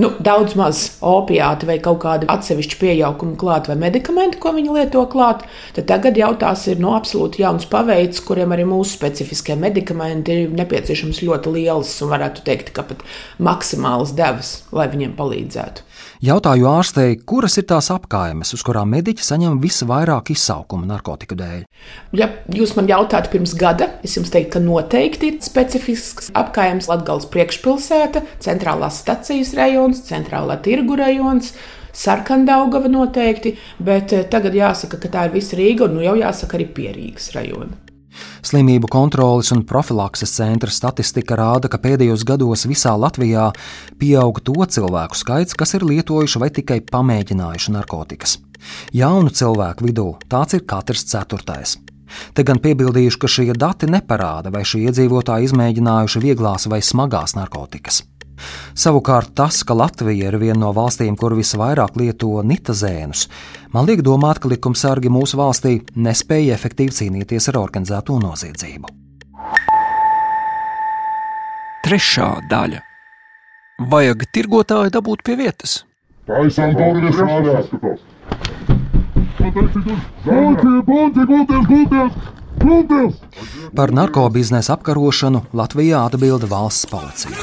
nu, 0.00 0.12
daudz 0.24 0.56
maz 0.58 0.82
opiāti 1.04 1.68
vai 1.68 1.78
kaut 1.82 2.00
kādi 2.04 2.28
atsevišķi 2.32 2.78
piejaukumi 2.80 3.36
klāt 3.40 3.68
vai 3.70 3.76
medikamenti, 3.80 4.40
ko 4.42 4.54
viņi 4.56 4.76
lieto 4.76 5.04
klāt, 5.12 5.44
tad 5.76 5.88
tagad 5.90 6.18
jau 6.20 6.32
tās 6.40 6.64
ir 6.70 6.80
no 6.80 6.90
nu, 6.90 6.96
absolūti 6.98 7.42
jauns 7.44 7.68
paveids, 7.72 8.22
kuriem 8.26 8.54
arī 8.54 8.66
mūsu 8.68 8.96
specifiskie 8.96 9.56
medikamenti 9.58 10.38
ir 10.44 10.56
nepieciešams 10.56 11.22
ļoti 11.26 11.54
liels 11.56 11.94
un 12.04 12.12
varētu 12.14 12.46
teikt, 12.46 12.72
ka 12.76 12.86
pat 12.88 13.04
maksimāls 13.42 14.14
devas, 14.18 14.60
lai 14.72 14.88
viņiem 14.92 15.16
palīdzētu. 15.18 15.88
Jautāju 16.22 16.68
ārstei, 16.70 17.16
kuras 17.26 17.58
ir 17.58 17.66
tās 17.70 17.90
apkaimes, 17.94 18.52
uz 18.54 18.62
kurām 18.66 18.92
mediķi 18.94 19.24
saņem 19.26 19.58
visvairāk 19.62 20.30
izsaukumu 20.34 20.86
narkotiku 20.86 21.36
dēļ. 21.38 21.64
Ja 22.18 22.28
jūs 22.52 22.76
man 22.78 22.90
jautātu 22.90 23.32
pirms 23.34 23.56
gada, 23.58 23.88
es 24.06 24.16
jums 24.18 24.30
teiktu, 24.32 24.56
ka 24.56 24.64
noteikti 24.64 25.32
ir 25.32 25.38
specifisks 25.44 26.32
apkaimes 26.38 26.90
Latvijas 26.90 27.28
priekšpilsēta, 27.32 28.24
centrālās 28.42 29.02
stacijas 29.02 29.54
rajons, 29.58 30.04
centrālā 30.08 30.60
tirgu 30.62 30.98
rajons. 31.00 31.54
Sarkandaugava 31.92 32.88
noteikti, 32.88 33.52
bet 33.84 34.14
eh, 34.16 34.24
tagad 34.32 34.56
jāsaka, 34.56 34.96
ka 34.96 35.12
tā 35.12 35.26
ir 35.28 35.34
visa 35.36 35.58
Rīga 35.58 35.84
un 35.84 35.98
nu 35.98 36.06
jau 36.06 36.14
jāsaka 36.16 36.56
arī 36.56 36.70
Pierīgas 36.78 37.34
rajona. 37.36 37.91
Slimību 38.44 38.90
kontroles 38.92 39.52
un 39.54 39.64
profilakses 39.68 40.34
centra 40.36 40.72
statistika 40.72 41.38
rāda, 41.38 41.70
ka 41.72 41.80
pēdējos 41.82 42.26
gados 42.28 42.66
visā 42.70 42.94
Latvijā 42.98 43.50
pieaug 44.00 44.42
to 44.44 44.56
cilvēku 44.76 45.18
skaits, 45.18 45.56
kas 45.58 45.76
ir 45.78 45.86
lietojuši 45.88 46.42
vai 46.42 46.50
tikai 46.54 46.80
pamēģinājuši 46.92 47.76
narkotikas. 47.78 48.38
Jaunu 48.94 49.32
cilvēku 49.34 49.88
vidū 49.88 50.10
tāds 50.30 50.58
ir 50.58 50.66
katrs 50.68 51.06
ceturtais. 51.10 51.78
Te 52.36 52.44
gan 52.44 52.60
piebildījuši, 52.60 53.18
ka 53.18 53.30
šie 53.30 53.52
dati 53.56 53.88
neparāda, 53.88 54.52
vai 54.52 54.66
šie 54.68 54.84
iedzīvotāji 54.88 55.48
izmēģinājuši 55.48 56.24
vieglās 56.26 56.68
vai 56.68 56.82
smagās 56.84 57.36
narkotikas. 57.38 58.02
Savukārt 58.74 59.34
tas, 59.36 59.62
ka 59.66 59.74
Latvija 59.76 60.30
ir 60.30 60.38
viena 60.40 60.60
no 60.64 60.72
valstīm, 60.76 61.16
kur 61.18 61.36
visvairāk 61.38 61.96
lieto 62.00 62.42
nitazēnus, 62.46 63.28
man 63.74 63.86
liek 63.88 64.02
domāt, 64.04 64.40
ka 64.42 64.50
likumsargi 64.52 65.12
mūsu 65.12 65.38
valstī 65.40 65.78
nespēja 65.94 66.56
efektīvi 66.56 66.96
cīnīties 66.98 67.48
ar 67.52 67.60
organizēto 67.62 68.18
noziedzību. 68.22 68.86
Trešā 71.82 72.30
daļa- 72.50 72.80
vajag 73.92 74.28
tirgotāju 74.32 74.90
dabūt 74.94 75.24
pie 75.26 75.36
vietas. 75.36 75.84
Taisām 76.26 76.76
burbuļus 76.78 77.14
strādāt! 77.18 77.66
Par 83.76 83.92
narkobiznesa 83.94 84.76
apkarošanu 84.76 85.42
Latvijā 85.56 86.04
atbild 86.06 86.46
valsts 86.50 86.86
policija. 86.90 87.34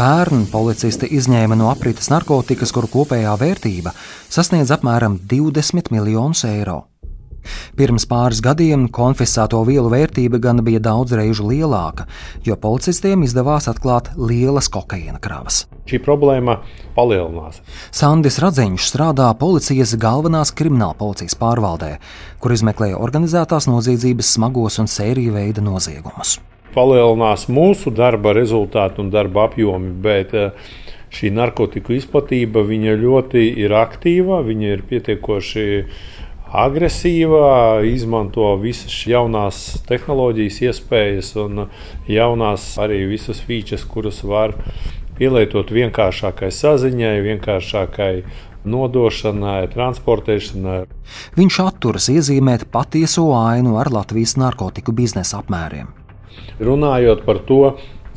Pērn 0.00 0.46
policisti 0.48 1.10
izņēma 1.18 1.58
no 1.60 1.68
aprites 1.68 2.08
narkotikas, 2.12 2.72
kuru 2.72 2.88
kopējā 2.92 3.34
vērtība 3.40 3.92
sasniedz 4.32 4.72
apmēram 4.72 5.18
20 5.28 5.90
miljonus 5.92 6.46
eiro. 6.48 6.84
Pirms 7.76 8.06
pāris 8.08 8.40
gadiem 8.44 8.86
konfiscēto 8.92 9.60
vielu 9.68 9.90
vērtība 9.92 10.40
gan 10.40 10.62
bija 10.64 10.80
daudz 10.84 11.16
reižu 11.16 11.48
lielāka, 11.50 12.06
jo 12.46 12.56
policistiem 12.56 13.24
izdevās 13.26 13.68
atklāt 13.72 14.12
lielas 14.16 14.68
kokaīna 14.72 15.20
kravas. 15.20 15.64
Šī 15.90 15.98
problēma 16.02 16.60
palielinās. 16.94 17.58
Sandis 17.90 18.38
Radziņš 18.42 18.84
strādā 18.92 19.26
policijas 19.40 19.96
galvenās 19.98 20.52
krimināla 20.54 20.94
policijas 20.98 21.34
pārvaldē, 21.40 21.96
kur 22.38 22.54
izmeklēja 22.54 23.00
organizētās 23.02 23.66
noziedzības 23.70 24.36
smagos 24.36 24.78
un 24.82 24.90
sēriju 24.90 25.34
veida 25.34 25.64
noziegumus. 25.66 26.38
Palielinās 26.70 27.48
mūsu 27.50 27.90
darba 27.90 28.36
rezultāti 28.36 29.02
un 29.02 29.10
darba 29.10 29.48
apjomi, 29.48 29.90
bet 30.04 30.34
eh, 30.38 30.70
šī 31.10 31.32
narkotiku 31.34 31.96
izplatība 31.96 32.62
ļoti 32.62 33.42
ir 33.64 33.74
aktīva, 33.74 34.44
viņa 34.46 34.74
ir 34.76 34.86
pietiekoši 34.86 35.66
agresīvā, 36.50 37.82
izmanto 37.86 38.46
visas 38.62 38.94
jaunās 39.06 39.82
tehnoloģijas, 39.86 40.62
iespējas 40.66 41.34
un 41.42 41.66
jaunās 42.10 42.72
arī 42.78 43.04
visas 43.10 43.42
features, 43.42 43.86
kuras 43.86 44.22
var 44.22 44.54
pielietot 45.20 45.70
vienkāršākai 45.74 46.48
saziņai, 46.54 47.16
vienkāršākai 47.26 48.12
nodošanai, 48.64 49.68
transportēšanai. 49.72 50.82
Viņš 51.36 51.60
atturas 51.64 52.10
iezīmēt 52.12 52.66
patieso 52.72 53.30
ainu 53.36 53.78
ar 53.80 53.92
Latvijas 53.92 54.36
narkotiku 54.40 54.94
biznesa 54.96 55.40
apmēriem. 55.40 55.88
Runājot 56.60 57.24
par 57.24 57.40
to, 57.48 57.62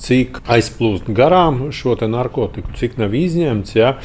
cik 0.03 0.41
aizplūst 0.51 1.07
garām 1.15 1.69
šo 1.71 1.95
narkotiku, 2.07 2.73
cik 2.79 2.97
nav 2.99 3.15
izņemts. 3.15 3.75
Ja, 3.77 3.95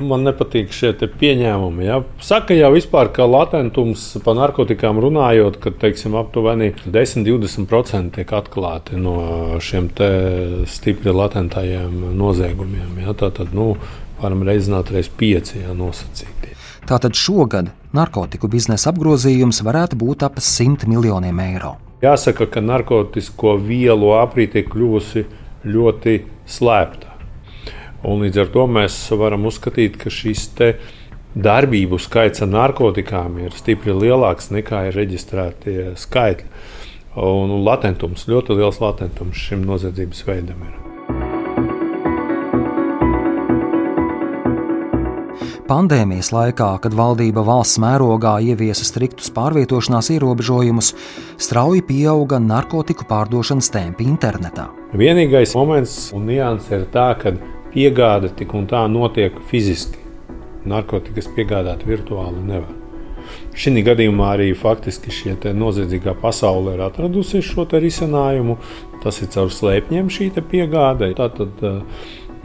man 0.00 0.24
nepatīk 0.26 0.72
šie 0.74 0.92
pieņēmumi. 0.94 1.86
Ja. 1.86 2.00
Saka 2.24 2.56
jau 2.56 2.70
vispār, 2.74 3.10
ka 3.14 3.26
latentums 3.28 4.10
par 4.24 4.36
narkotikām 4.38 5.00
runājot, 5.02 5.58
ka 5.62 5.72
teiksim, 5.84 6.16
aptuveni 6.18 6.72
10-20% 6.86 8.14
tiek 8.18 8.34
atklāti 8.38 8.98
no 9.00 9.58
šiem 9.62 9.90
stipri 10.68 11.14
latentajiem 11.14 12.12
noziegumiem. 12.18 13.00
Ja. 13.04 13.16
Tātad, 13.18 13.54
nu, 13.56 13.74
varam 14.22 14.44
reizināt 14.46 14.92
reiz 14.94 15.10
pieci 15.10 15.62
ja, 15.64 15.74
nosacīti. 15.76 16.54
Tātad 16.88 17.18
šogad 17.18 17.68
narkotiku 17.92 18.48
biznesa 18.48 18.92
apgrozījums 18.92 19.60
varētu 19.66 19.98
būt 20.00 20.24
ap 20.24 20.38
100 20.40 20.88
miljoniem 20.88 21.42
eiro. 21.44 21.74
Jāsaka, 22.00 22.46
ka 22.46 22.62
narkotiku 22.62 23.56
vielu 23.60 24.14
aprīte 24.20 24.62
ir 24.62 24.68
kļuvusi 24.70 25.24
ļoti 25.66 26.14
slēpta. 26.48 27.07
Un 28.06 28.22
līdz 28.22 28.44
ar 28.44 28.50
to 28.54 28.66
mēs 28.70 28.96
varam 29.18 29.48
uzskatīt, 29.50 29.96
ka 29.98 30.10
šis 30.12 30.50
darbību 31.38 31.98
skaits 31.98 32.44
ar 32.44 32.52
narkotikām 32.52 33.40
ir 33.42 33.56
stipri 33.58 33.94
lielāks 33.94 34.52
nekā 34.54 34.88
ir 34.88 34.98
reģistrētie 35.00 35.94
skaitļi. 35.98 36.50
Un 37.18 37.56
latentums, 37.66 38.28
ļoti 38.30 38.54
liels 38.60 38.78
latentums 38.78 39.40
šim 39.48 39.64
noziedzības 39.66 40.22
veidam 40.28 40.62
ir. 40.68 40.76
Pandēmijas 45.68 46.30
laikā, 46.32 46.68
kad 46.80 46.94
valdība 46.96 47.42
valsts 47.44 47.76
mērogā 47.82 48.38
ieviesa 48.40 48.86
striktus 48.88 49.28
pārvietošanās 49.36 50.08
ierobežojumus, 50.14 50.94
strauji 51.36 51.82
pieauga 51.84 52.38
narkotiku 52.40 53.04
pārdošanas 53.10 53.68
tempi 53.74 54.06
internetā. 54.08 54.70
Vienīgais 54.96 55.52
moments 55.58 55.98
un 56.16 56.24
nianses 56.30 56.72
ir 56.72 56.86
tā, 56.94 57.10
ka 57.20 57.34
piegāde 57.72 58.32
tik 58.36 58.54
un 58.54 58.68
tā 58.70 58.84
notiek 58.90 59.38
fiziski. 59.50 60.04
Narkotikas 60.68 61.30
piegādāt 61.36 61.86
virtuāli 61.88 62.42
nevar. 62.44 62.74
Šī 63.58 63.82
gadījumā 63.84 64.32
arī 64.36 64.52
faktiski 64.56 65.12
šī 65.12 65.34
noziedzīgā 65.56 66.14
pasaule 66.22 66.76
ir 66.76 66.84
atradusi 66.86 67.42
šo 67.44 67.66
risinājumu. 67.72 68.56
Tas 69.02 69.20
ir 69.22 69.30
caur 69.34 69.52
slēpņiem 69.54 70.08
šī 70.10 70.30
piegāde. 70.50 71.12
Tātad, 71.18 71.62
uh, 71.62 71.82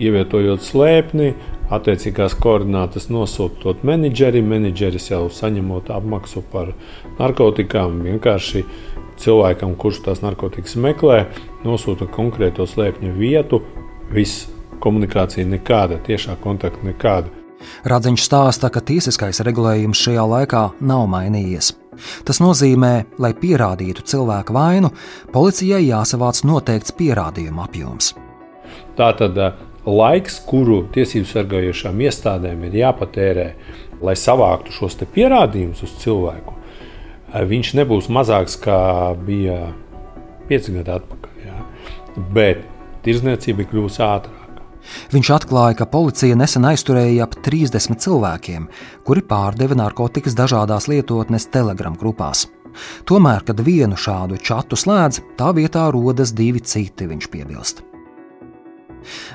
ievietojot 0.02 0.64
slēpni, 0.64 1.34
attiecīgās 1.74 2.36
koordinātas 2.42 3.10
nosūtot 3.14 3.84
menedžerim, 3.88 4.48
menedžeris 4.50 5.10
jau 5.12 5.28
saņemot 5.34 5.92
apmaksu 5.94 6.44
par 6.54 6.74
narkotikām, 7.20 8.02
vienkārši 8.08 8.64
cilvēkam, 9.22 9.78
kurš 9.80 10.04
tās 10.08 10.24
narkotikas 10.26 10.76
meklē, 10.82 11.24
nosūta 11.66 12.10
konkrēto 12.10 12.68
slēpņu 12.70 13.14
vietu. 13.18 13.62
Viss 14.14 14.50
komunikācija 14.84 15.48
nekāda, 15.48 16.02
tiešā 16.04 16.36
kontakta 16.44 16.84
nekāda. 16.88 17.32
Radziņš 17.88 18.26
stāsta, 18.28 18.70
ka 18.74 18.84
tiesiskais 18.84 19.40
regulējums 19.46 20.02
šajā 20.04 20.26
laikā 20.28 20.64
nav 20.84 21.06
mainījies. 21.12 21.72
Tas 22.28 22.42
nozīmē, 22.42 22.94
lai 23.22 23.32
pierādītu 23.38 24.04
cilvēku 24.10 24.56
vainu, 24.56 24.92
policijai 25.34 25.84
jāsavāc 25.86 26.42
noteikts 26.48 26.96
pierādījumu 26.98 27.64
apjoms. 27.64 28.14
Tātad 28.98 29.38
eh, 29.40 29.62
laiks, 29.86 30.40
kuru 30.50 30.84
tiesību 30.94 31.30
sargājošām 31.30 32.04
iestādēm 32.08 32.68
ir 32.68 32.80
jāpatērē, 32.82 33.48
lai 34.04 34.18
savāktu 34.20 34.74
šos 34.76 35.00
pierādījumus 35.14 35.86
uz 35.86 35.96
cilvēku, 36.04 36.58
eh, 36.58 37.42
viņš 37.54 37.74
nebūs 37.82 38.12
mazāks 38.14 38.60
nekā 38.60 38.82
bija 39.26 39.60
pieci 40.50 40.76
gadi 40.76 40.98
atpakaļ. 40.98 41.44
Jā. 41.46 41.60
Bet 42.34 42.66
tirzniecība 43.06 43.64
ir 43.64 43.70
kļuvusi 43.72 44.02
ātrāka. 44.06 44.43
Viņš 45.14 45.32
atklāja, 45.38 45.78
ka 45.80 45.90
policija 45.90 46.38
nesen 46.40 46.68
aizturēja 46.68 47.28
ap 47.28 47.38
30 47.46 48.02
cilvēkiem, 48.04 48.68
kuri 49.08 49.24
pārdeva 49.30 49.78
narkotikas 49.80 50.36
dažādās 50.38 50.90
lietotnes 50.92 51.48
Telegram 51.54 51.96
grupās. 52.00 52.48
Tomēr, 53.06 53.44
kad 53.46 53.62
vienu 53.62 53.98
šādu 54.00 54.40
čatu 54.42 54.78
slēdz, 54.80 55.22
tā 55.38 55.52
vietā 55.54 55.86
rodas 55.94 56.34
divi 56.34 56.62
citi, 56.66 57.08
viņš 57.10 57.30
piebilst. 57.30 57.84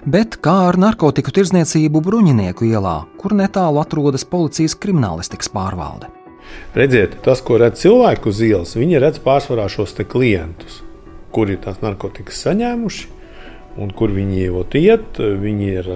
Bet 0.08 0.38
kā 0.42 0.54
ar 0.70 0.78
narkotiku 0.80 1.32
tirdzniecību 1.34 2.00
Bruņinieku 2.04 2.66
ielā, 2.70 3.02
kur 3.20 3.34
netālu 3.36 3.82
atrodas 3.82 4.24
policijas 4.24 4.76
kriminālistikas 4.80 5.52
pārvalde? 5.52 6.08
Redziet, 6.76 7.18
tas, 7.24 7.42
ko 7.44 7.58
redz 7.60 7.82
cilvēku 7.82 8.32
uz 8.32 8.40
ielas, 8.44 8.72
viņi 8.78 9.02
redz 9.04 9.20
pārsvarā 9.20 9.68
šos 9.68 9.92
klientus, 10.08 10.80
kuri 11.34 11.58
tās 11.60 11.82
narkotikas 11.84 12.40
saņēmuši 12.46 13.17
un 13.78 13.92
kur 13.94 14.12
viņi 14.14 14.40
iet, 14.78 15.18
viņi 15.18 15.68
ir 15.80 15.90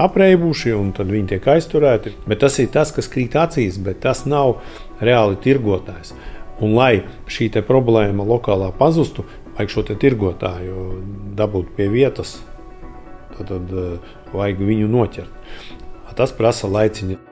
apreibuši 0.00 0.74
un 0.74 0.92
tad 0.96 1.12
viņi 1.12 1.34
tiek 1.34 1.48
aizturēti. 1.54 2.14
Bet 2.26 2.42
tas 2.44 2.58
ir 2.62 2.70
tas, 2.74 2.92
kas 2.96 3.10
krīt 3.12 3.36
acīs, 3.38 3.78
bet 3.82 4.02
tas 4.06 4.24
nav 4.26 4.58
reāli 5.02 5.38
tirgotājs. 5.44 6.14
Un, 6.60 6.74
lai 6.76 7.04
šī 7.30 7.48
problēma 7.64 8.26
lokālā 8.28 8.68
pazustu, 8.76 9.24
vajag 9.56 9.72
šo 9.72 9.84
tirgotāju 9.92 10.84
dabūt 11.38 11.72
pie 11.76 11.88
vietas, 11.92 12.38
tad, 13.36 13.52
tad 13.52 13.74
vajag 14.34 14.62
viņu 14.68 14.90
noķert. 14.90 15.50
Tas 16.20 16.34
prasa 16.36 16.68
laiciņu. 16.68 17.29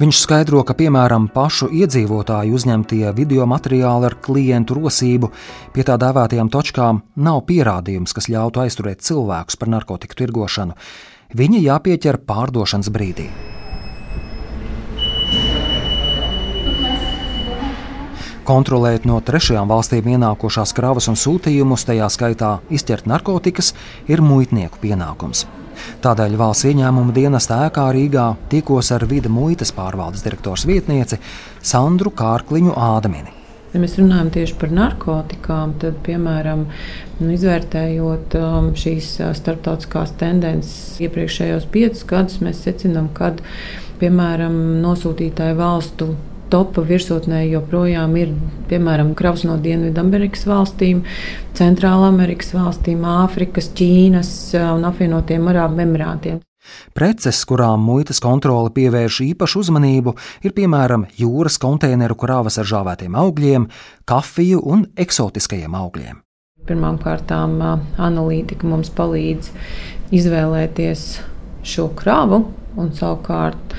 Viņš 0.00 0.22
skaidro, 0.24 0.62
ka 0.66 0.74
piemēram 0.78 1.28
pašu 1.34 1.70
iedzīvotāju 1.74 2.56
uzņemtie 2.56 3.04
video 3.16 3.46
materiāli 3.50 4.08
ar 4.10 4.16
klientu 4.24 4.78
rosību 4.78 5.30
pie 5.74 5.86
tā 5.86 5.98
dēvētajām 6.00 6.50
točkām 6.50 7.04
nav 7.16 7.44
pierādījums, 7.50 8.14
kas 8.16 8.30
ļautu 8.32 8.64
aizturēt 8.64 9.04
cilvēkus 9.06 9.60
par 9.60 9.70
narkotiku 9.76 10.18
tirgošanu. 10.22 10.76
Viņi 11.36 11.62
jāpieķer 11.62 12.22
pārdošanas 12.26 12.90
brīdī. 12.90 13.30
Kontrolēt 18.50 19.04
no 19.06 19.20
trešajām 19.22 19.68
valstīm 19.70 20.08
ienākošās 20.16 20.72
kravas 20.74 21.06
un 21.12 21.18
sūtījumus, 21.20 21.84
tajā 21.86 22.08
skaitā 22.10 22.56
izķert 22.74 23.06
narkotikas, 23.06 23.74
ir 24.10 24.24
muitnieku 24.26 24.80
pienākums. 24.82 25.46
Tādēļ 26.04 26.38
valsts 26.40 26.68
ieņēmuma 26.70 27.12
dienesta 27.16 27.64
ēkā 27.66 27.88
Rīgā 27.96 28.28
tikos 28.52 28.92
ar 28.96 29.04
vida 29.10 29.32
muitas 29.32 29.74
pārvaldes 29.76 30.24
direktors 30.26 30.66
vietnieci 30.68 31.20
Sandru 31.60 32.12
Kārkliņu 32.16 32.72
Ādamini. 32.76 33.36
Ja 33.70 33.78
mēs 33.78 33.94
runājam 34.00 34.32
tieši 34.34 34.56
par 34.58 34.72
narkotikām, 34.74 35.76
tad, 35.78 36.00
piemēram, 36.06 36.64
nu, 37.20 37.28
izvērtējot 37.36 38.34
um, 38.40 38.72
šīs 38.74 39.12
uh, 39.20 39.30
starptautiskās 39.38 40.16
tendences 40.18 40.98
iepriekšējos 41.06 41.68
piecus 41.70 42.02
gadus, 42.10 42.40
mēs 42.42 42.64
secinām, 42.66 43.12
ka, 43.14 43.30
piemēram, 44.02 44.56
nosūtītāju 44.82 45.60
valstu 45.60 46.10
topa 46.50 46.84
virsotnē 46.86 47.44
joprojām 47.48 48.16
ir 48.20 48.34
piemēram 48.70 49.14
kravas 49.18 49.46
no 49.46 49.56
Dienvidamerikas 49.62 50.46
valstīm, 50.50 51.02
Centrāla 51.56 52.10
Amerikas 52.10 52.52
valstīm, 52.56 53.04
Āfrikas, 53.06 53.70
Ķīnas 53.76 54.32
uh, 54.58 54.70
un 54.76 54.86
apvienotiem 54.90 55.50
Arābu 55.52 55.84
Emirātiem. 55.86 56.40
Preces, 56.94 57.40
kurām 57.48 57.82
muitas 57.82 58.20
kontrole 58.22 58.70
pievērš 58.74 59.20
īpašu 59.30 59.62
uzmanību, 59.64 60.14
ir 60.44 60.54
piemēram 60.56 61.06
jūras 61.18 61.58
konteineru 61.62 62.16
krāvas 62.20 62.60
ar 62.60 62.68
žāvētiem 62.68 63.16
augļiem, 63.18 63.68
kafiju 64.08 64.60
un 64.74 64.84
eksotiskajiem 65.00 65.74
augļiem. 65.78 66.20
Pirmkārt, 66.68 67.32
analītika 67.32 68.68
mums 68.68 68.92
palīdz 68.94 69.50
izvēlēties 70.14 71.06
šo 71.66 71.88
kravu, 71.96 72.44
un 72.78 72.92
savukārt 72.94 73.74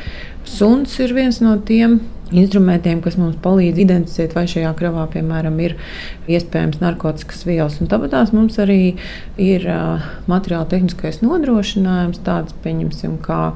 suns 0.47 0.97
ir 0.99 1.13
viens 1.15 1.39
no 1.43 1.53
tiem 1.67 1.99
instrumentiem, 2.31 3.01
kas 3.03 3.17
mums 3.19 3.37
palīdz 3.43 3.81
identificēt, 3.83 4.35
vai 4.37 4.45
šajā 4.49 4.71
kravā, 4.79 5.05
piemēram, 5.13 5.59
ir 5.63 5.77
iespējams 6.31 6.81
narkotikas 6.83 7.45
vielas. 7.47 7.79
Un 7.83 7.91
tāpēc 7.91 8.33
mums 8.35 8.59
arī 8.61 8.95
ir 9.41 9.67
uh, 9.69 10.09
materiāla 10.31 10.69
tehniskais 10.71 11.21
nodrošinājums, 11.25 12.23
tāds, 12.25 12.55
pieņemsim, 12.63 13.19
kā 13.25 13.53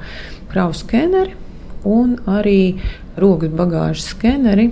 kravu 0.52 0.78
skeneri 0.78 1.36
un 1.86 2.18
arī 2.30 2.78
rokas 3.22 3.54
bagāžas 3.56 4.10
skeneri. 4.16 4.72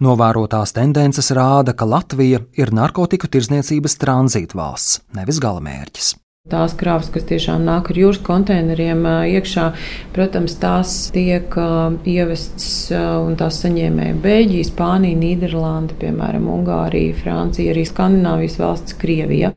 Novērotās 0.00 0.72
tendences 0.76 1.32
rāda, 1.34 1.74
ka 1.76 1.88
Latvija 1.88 2.44
ir 2.56 2.72
narkotiku 2.72 3.28
tirdzniecības 3.28 3.98
tranzītvalsts, 4.00 5.02
nevis 5.18 5.42
galamērķis. 5.42 6.14
Tās 6.46 6.76
krāvas, 6.78 7.08
kas 7.10 7.24
tiešām 7.26 7.64
nāk 7.66 7.88
ar 7.90 7.98
jūras 7.98 8.20
konteineriem 8.22 9.00
iekšā, 9.34 9.64
protams, 10.14 10.54
tās 10.62 10.92
tiek 11.10 11.56
ievestas 12.06 12.68
un 12.94 13.34
tās 13.40 13.58
saņēmēja 13.64 14.14
Beļģija, 14.22 14.68
Spānija, 14.68 15.18
Nīderlanda, 15.18 15.98
piemēram, 15.98 16.46
Ungārija, 16.54 17.18
Francija, 17.18 17.74
arī 17.74 17.82
Skandināvijas 17.90 18.60
valsts, 18.62 18.94
Krievija. 19.02 19.56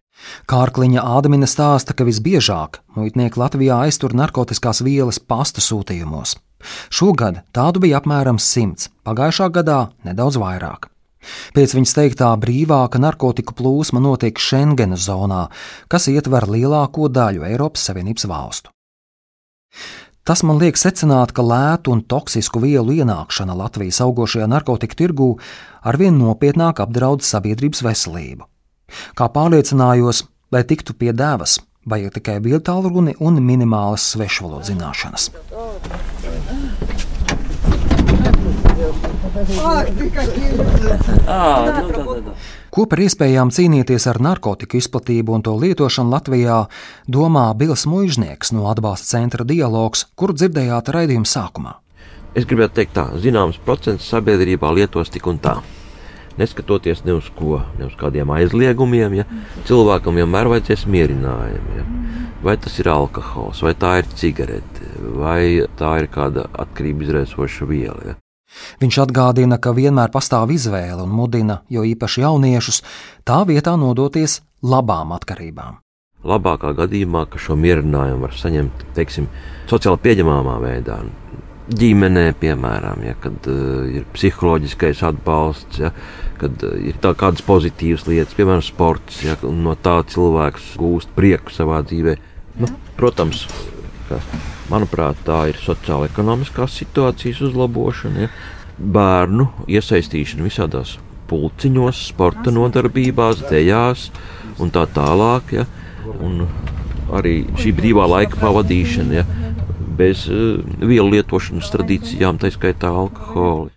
Kārkliņa 0.49 1.05
Ādamina 1.13 1.45
stāsta, 1.45 1.93
ka 1.93 2.09
visbiežāk 2.09 2.81
muitnieki 2.97 3.37
Latvijā 3.37 3.83
aiztur 3.85 4.17
narkotikās 4.17 4.81
vielas 4.81 5.21
pasta 5.21 5.61
sūtījumos. 5.61 6.39
Šogad 6.89 7.43
tādu 7.53 7.85
bija 7.85 8.01
apmēram 8.01 8.41
simts, 8.41 8.89
pagājušā 9.05 9.53
gadā 9.53 9.83
nedaudz 10.09 10.41
vairāk. 10.41 10.89
Pēc 11.55 11.75
viņas 11.75 11.95
teiktā 11.97 12.31
brīvāka 12.39 13.01
narkotiku 13.01 13.55
plūsma 13.57 14.01
notiek 14.03 14.39
Schengenas 14.39 15.07
zonā, 15.07 15.47
kas 15.91 16.07
ietver 16.11 16.47
lielāko 16.47 17.09
daļu 17.11 17.47
Eiropas 17.49 17.89
Savienības 17.89 18.27
valstu. 18.29 18.73
Tas 20.29 20.43
man 20.45 20.59
liek 20.61 20.77
secināt, 20.77 21.31
ka 21.33 21.41
lētu 21.41 21.89
un 21.95 22.03
toksisku 22.05 22.61
vielu 22.61 22.99
ienākšana 23.01 23.55
Latvijas 23.57 23.97
augošajā 24.05 24.45
narkotiku 24.51 24.97
tirgū 24.99 25.29
arvien 25.81 26.19
nopietnāk 26.21 26.83
apdraud 26.83 27.25
sabiedrības 27.25 27.81
veselību. 27.87 28.45
Kā 29.17 29.29
pārliecinājos, 29.33 30.27
lai 30.53 30.61
tiktu 30.69 30.93
pie 30.93 31.15
dēvas, 31.17 31.57
vajag 31.89 32.19
tikai 32.19 32.37
vietālu 32.45 32.93
runi 32.93 33.15
un 33.19 33.41
minimālas 33.41 34.05
svešvalodu 34.13 34.69
zināšanas. 34.69 35.31
Ko 42.69 42.85
par 42.89 43.01
iespējām 43.03 43.51
cīnīties 43.53 44.07
ar 44.09 44.19
narkotiku 44.23 44.79
izplatību 44.79 45.35
un 45.37 45.43
to 45.45 45.53
lietošanu 45.59 46.13
Latvijā 46.13 46.59
domā 47.09 47.45
Bils 47.57 47.85
Mužnieks 47.89 48.53
no 48.55 48.69
atbalsta 48.71 49.17
centra 49.17 49.45
dialogs, 49.45 50.07
kuru 50.17 50.37
dzirdējāt 50.37 50.89
raidījuma 50.95 51.29
sākumā? 51.29 51.75
Es 52.37 52.45
gribētu 52.49 52.79
teikt, 52.79 52.93
ka 52.93 53.19
zināms 53.21 53.57
procents 53.65 54.09
sabiedrībā 54.09 54.69
lietos 54.77 55.09
tik 55.13 55.27
un 55.29 55.41
tā. 55.41 55.57
Neskatoties 56.39 57.01
ne 57.03 57.17
uz 57.17 57.27
ko, 57.35 57.59
ne 57.79 57.89
uz 57.89 57.95
kādiem 57.99 58.29
aizliegumiem, 58.31 59.17
ja 59.19 59.25
cilvēkam 59.67 60.21
vienmēr 60.21 60.47
vajadzēs 60.53 60.85
mierinājumu. 60.87 61.75
Ja. 61.75 61.85
Vai 62.45 62.55
tas 62.61 62.77
ir 62.79 62.87
alkohols, 62.93 63.59
vai 63.65 63.73
tā 63.75 63.97
ir 63.99 64.07
cigarete, 64.15 64.93
vai 65.19 65.67
tā 65.81 65.97
ir 65.99 66.07
kāda 66.13 66.47
atkarība 66.63 67.09
izraisoša 67.09 67.67
viela. 67.67 68.13
Ja. 68.13 68.19
Viņš 68.81 69.01
atgādina, 69.05 69.59
ka 69.61 69.73
vienmēr 69.77 70.11
pastāv 70.13 70.53
izvēle 70.55 71.03
un 71.05 71.13
mudina, 71.13 71.61
jo 71.69 71.85
īpaši 71.85 72.25
jauniešus, 72.25 72.81
tā 73.27 73.43
vietā 73.49 73.75
nodoties 73.79 74.41
labām 74.65 75.13
atkarībām. 75.17 75.79
Labākā 76.27 76.73
gadījumā, 76.75 77.23
ka 77.31 77.39
šo 77.39 77.55
mierinājumu 77.55 78.25
var 78.25 78.33
saņemt, 78.35 78.89
teiksim, 78.97 79.29
sociāli 79.71 80.01
pieņemamā 80.03 80.57
veidā, 80.59 80.97
ģimenē, 81.69 82.25
piemēram, 82.41 83.03
ja, 83.05 83.15
kad 83.21 83.47
uh, 83.47 83.85
ir 83.93 84.07
psiholoģiskais 84.15 85.03
atbalsts, 85.05 85.79
ja, 85.83 85.93
kad 86.41 86.65
uh, 86.65 86.75
ir 86.81 86.97
kādas 86.99 87.45
pozitīvas 87.45 88.07
lietas, 88.09 88.35
piemēram, 88.37 88.65
sports, 88.65 89.21
ja, 89.25 89.37
un 89.47 89.63
no 89.67 89.77
tā 89.79 89.99
cilvēks 90.09 90.73
gūst 90.81 91.13
prieku 91.15 91.53
savā 91.53 91.83
dzīvē. 91.85 92.17
Nu, 92.59 92.71
protams, 92.97 93.45
ka 94.09 94.19
Manuprāt, 94.69 95.17
tā 95.25 95.47
ir 95.49 95.57
sociāla-ekonomiskās 95.57 96.75
situācijas 96.81 97.41
uzlabošana, 97.49 98.27
ja? 98.27 98.33
bērnu 98.79 99.47
iesaistīšana 99.67 100.45
visādās 100.45 100.95
pulciņos, 101.29 102.03
sporta 102.11 102.53
nodarbībās, 102.53 103.43
dejās 103.49 104.07
un 104.61 104.71
tā 104.73 104.85
tālāk. 104.93 105.55
Ja? 105.57 105.65
Un 106.21 106.45
arī 107.15 107.41
šī 107.59 107.73
brīvā 107.79 108.05
laika 108.09 108.39
pavadīšana 108.41 109.17
ja? 109.19 109.25
bez 109.99 110.27
uh, 110.29 110.61
vielu 110.79 111.17
lietošanas 111.17 111.73
tradīcijām, 111.73 112.39
tā 112.39 112.53
skaitā 112.53 112.93
alkohola. 112.93 113.73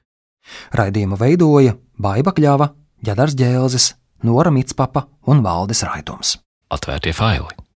Raidījumu 0.77 1.19
veidoja 1.19 1.77
Baiva 2.03 2.35
Kļava, 2.37 2.73
Jadars 3.07 3.37
Ģēlzes, 3.39 3.93
Nora 4.29 4.53
Mitspapa 4.55 5.07
un 5.27 5.43
Valdis 5.43 5.83
Raitums. 5.89 6.37
Atvērtie 6.73 7.17
faili! 7.17 7.62